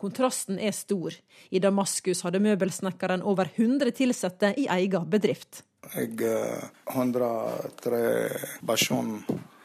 [0.00, 1.14] Kontrasten er stor.
[1.50, 5.62] I Damaskus hadde møbelsnekkeren over 100 ansatte i egen bedrift.
[5.94, 8.28] Jeg har 103
[8.66, 9.20] personer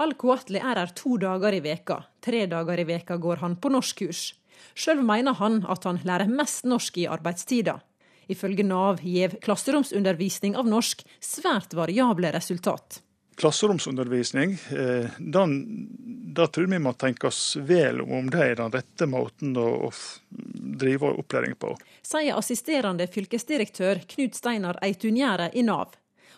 [0.01, 1.97] Al-Kuatli er her to dager i veka.
[2.21, 4.33] Tre dager i veka går han på norskkurs.
[4.77, 7.79] Sjøl mener han at han lærer mest norsk i arbeidstida.
[8.27, 13.01] Ifølge Nav gir klasseromsundervisning av norsk svært variable resultat
[13.37, 15.09] klasseromsundervisning, eh,
[16.33, 19.91] da tror vi må tenke oss vel om om det er den rette måten å,
[20.77, 21.75] drive opplæring på.
[22.05, 25.95] Sier assisterende fylkesdirektør Knut Steinar Eitunjære i Nav.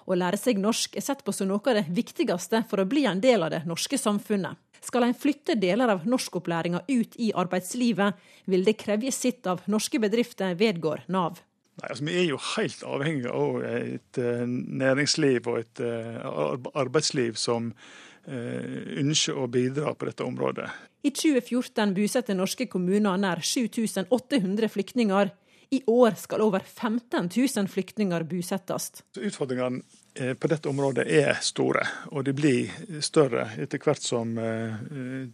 [0.07, 3.03] Å lære seg norsk er sett på som noe av det viktigste for å bli
[3.09, 4.55] en del av det norske samfunnet.
[4.79, 9.99] Skal en flytte deler av norskopplæringa ut i arbeidslivet, vil det kreve sitt av norske
[9.99, 11.39] bedrifter, vedgår Nav.
[11.79, 17.37] Nei, altså Vi er jo helt avhengig av et uh, næringsliv og et uh, arbeidsliv
[17.39, 20.67] som uh, ønsker å bidra på dette området.
[21.07, 25.31] I 2014 bosatte norske kommuner nær 7800 flyktninger.
[25.71, 28.89] I år skal over 15 000 flyktninger bosettes.
[29.15, 34.33] Utfordringene på dette området er store, og de blir større etter hvert som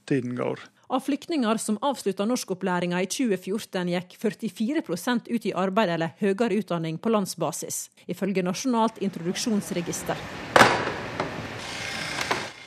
[0.05, 0.59] tiden går.
[0.87, 4.83] Av flyktninger som avslutta norskopplæringa i 2014, gikk 44
[5.31, 10.19] ut i arbeid eller høyere utdanning på landsbasis, ifølge Nasjonalt introduksjonsregister.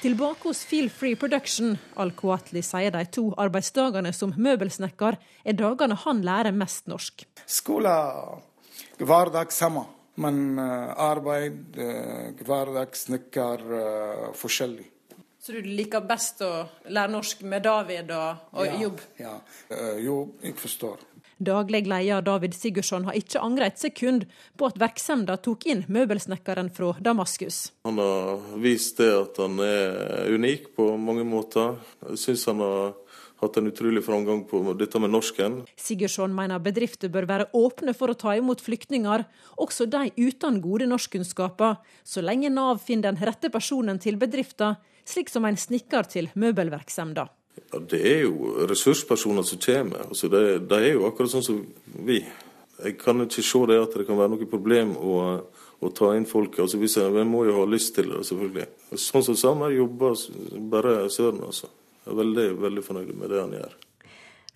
[0.03, 6.23] Tilbake hos Feel Free Production, Al-Kuatli sier de to arbeidsdagene som møbelsnekker er dagene han
[6.27, 7.23] lærer mest norsk.
[7.47, 7.95] Skole
[8.99, 9.87] hverdag samme,
[10.19, 14.87] men eh, arbeid, hver hverdag, snekker, eh, forskjellig.
[15.49, 16.49] Så du liker best å
[16.93, 18.99] lære norsk med David og, og ja, jobb?
[19.17, 19.31] Ja.
[19.71, 21.07] Uh, jo, jeg forstår.
[21.41, 24.27] Daglig leder David Sigurdsson har ikke angret et sekund
[24.61, 27.63] på at virksomheten tok inn møbelsnekkeren fra Damaskus.
[27.89, 31.79] Han har vist det at han er unik på mange måter.
[32.11, 32.93] Jeg syns han har
[33.41, 35.63] hatt en utrolig framgang på dette med norsken.
[35.81, 39.25] Sigurdsson mener bedrifter bør være åpne for å ta imot flyktninger,
[39.57, 44.77] også de uten gode norskkunnskaper, så lenge Nav finner den rette personen til bedriften,
[45.09, 47.29] slik som en snekker til møbelverksemda.
[47.59, 50.05] Ja, det er jo ressurspersoner som kommer.
[50.09, 51.63] Altså det, det, er jo akkurat sånn som
[52.07, 52.21] vi.
[52.79, 55.17] Jeg kan ikke se det at det kan være noe problem å,
[55.83, 56.61] å ta inn folk.
[56.63, 58.69] Altså hvis jeg, jeg må jo ha lyst til det, selvfølgelig.
[58.95, 60.15] Sånn som Samer jobber
[60.71, 61.73] bare søren, altså.
[62.05, 63.75] Jeg er veldig, veldig fornøyd med det han gjør.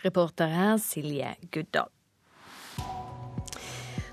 [0.06, 1.90] Reporter her Silje Guddal.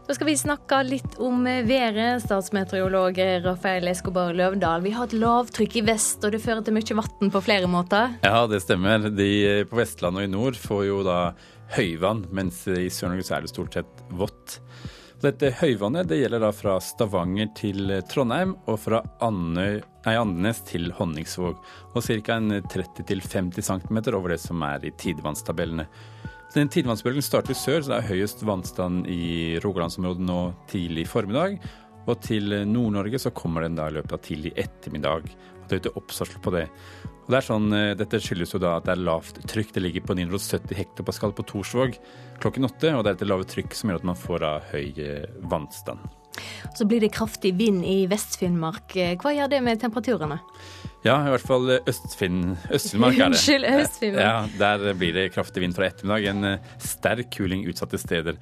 [0.10, 2.24] Så skal vi snakke litt om været.
[2.24, 4.82] Statsmeteorolog Rafael Escobar Løvdahl.
[4.82, 8.16] Vi har et lavtrykk i vest, og det fører til mye vann på flere måter?
[8.26, 9.06] Ja, det stemmer.
[9.14, 11.20] De på Vestlandet og i nord får jo da
[11.76, 14.58] høyvann, mens i Sør-Norge er det stort sett vått.
[15.22, 21.62] Dette høyvannet det gjelder da fra Stavanger til Trondheim og fra Andenes til Honningsvåg.
[21.94, 22.40] Og ca.
[22.74, 25.86] 30-50 cm over det som er i tidevannstabellene.
[26.50, 30.40] Den Tidevannsbølgen starter sør, så det er høyest vannstand i Rogalandsområdet nå
[30.72, 31.60] tidlig formiddag.
[32.10, 35.30] Og til Nord-Norge så kommer den da i løpet av tidlig ettermiddag.
[35.30, 36.64] Og det er ute oppførsel på det.
[37.06, 39.76] Og det er sånn, eh, Dette skyldes jo da at det er lavt trykk.
[39.76, 42.00] Det ligger på 970 hektopascal på Torsvåg
[42.42, 42.96] klokken åtte.
[42.98, 46.02] Og det er dette lave trykk som gjør at man får da høy eh, vannstand.
[46.74, 48.98] Så blir det kraftig vind i Vest-Finnmark.
[49.22, 50.40] Hva gjør det med temperaturene?
[51.06, 53.30] Ja, i hvert fall Øst-Finnmark er det.
[53.30, 54.26] Unnskyld, Øst-Finnmark.
[54.26, 56.28] Ja, Der blir det kraftig vind fra ettermiddag.
[56.34, 58.36] En eh, sterk kuling utsatte steder.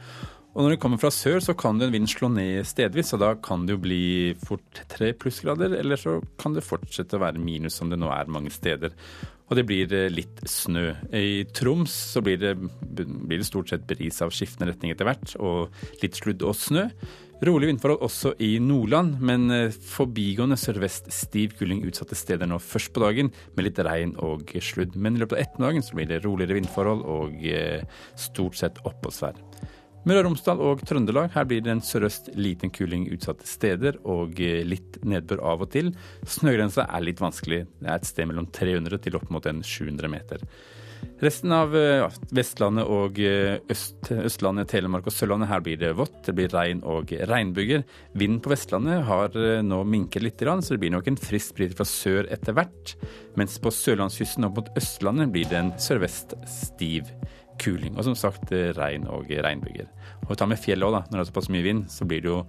[0.57, 3.21] Og når det kommer fra sør, så kan det en vind slå ned stedvis, og
[3.21, 3.99] da kan det jo bli
[4.41, 8.31] fort tre plussgrader, eller så kan det fortsette å være minus, som det nå er
[8.33, 8.95] mange steder.
[9.47, 10.89] Og det blir eh, litt snø.
[11.13, 15.37] I Troms så blir det, blir det stort sett bris av skiftende retning etter hvert,
[15.37, 15.69] og
[16.01, 16.87] litt sludd og snø.
[17.37, 22.89] Rolig vindforhold også i Nordland, men eh, forbigående sørvest stiv kuling utsatte steder nå først
[22.95, 24.95] på dagen, med litt regn og sludd.
[24.97, 27.83] Men i løpet av ettermiddagen så blir det roligere vindforhold og eh,
[28.17, 29.37] stort sett oppholdsvær.
[30.07, 34.41] Møre og Romsdal og Trøndelag, her blir det en sørøst liten kuling utsatte steder og
[34.41, 35.93] eh, litt nedbør av og til.
[36.25, 37.67] Snøgrensa er litt vanskelig.
[37.77, 40.47] Det er et sted mellom 300 til opp mot en 700 meter.
[41.21, 41.73] Resten av
[42.35, 46.19] Vestlandet og Øst, Østlandet, Telemark og Sørlandet, her blir det vått.
[46.27, 47.81] Det blir regn og regnbyger.
[48.13, 49.33] Vinden på Vestlandet har
[49.65, 52.93] nå minket litt, så det blir nok en frisk bris fra sør etter hvert.
[53.39, 57.09] Mens på sørlandskysten og mot Østlandet blir det en sørvest stiv
[57.61, 57.97] kuling.
[57.97, 59.89] Og som sagt regn og regnbyger.
[60.27, 61.03] Og ta med fjellet òg, da.
[61.07, 62.39] Når det er såpass mye vind, så blir det jo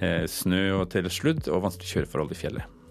[0.00, 2.81] eh, snø og til sludd og vanskelig kjøreforhold i fjellet.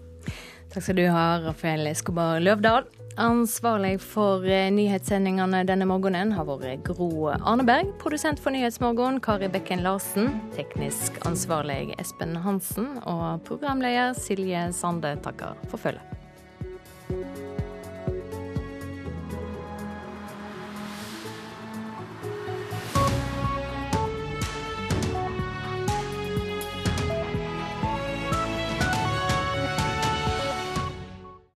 [0.72, 2.86] Takk skal du ha, Rafael Escobar Løvdahl.
[3.20, 7.90] Ansvarlig for eh, nyhetssendingene denne morgenen har vært Gro Arneberg.
[8.00, 10.32] Produsent for Nyhetsmorgen Kari Bekken Larsen.
[10.56, 12.88] Teknisk ansvarlig Espen Hansen.
[13.04, 16.21] Og programleder Silje Sande takker for følget.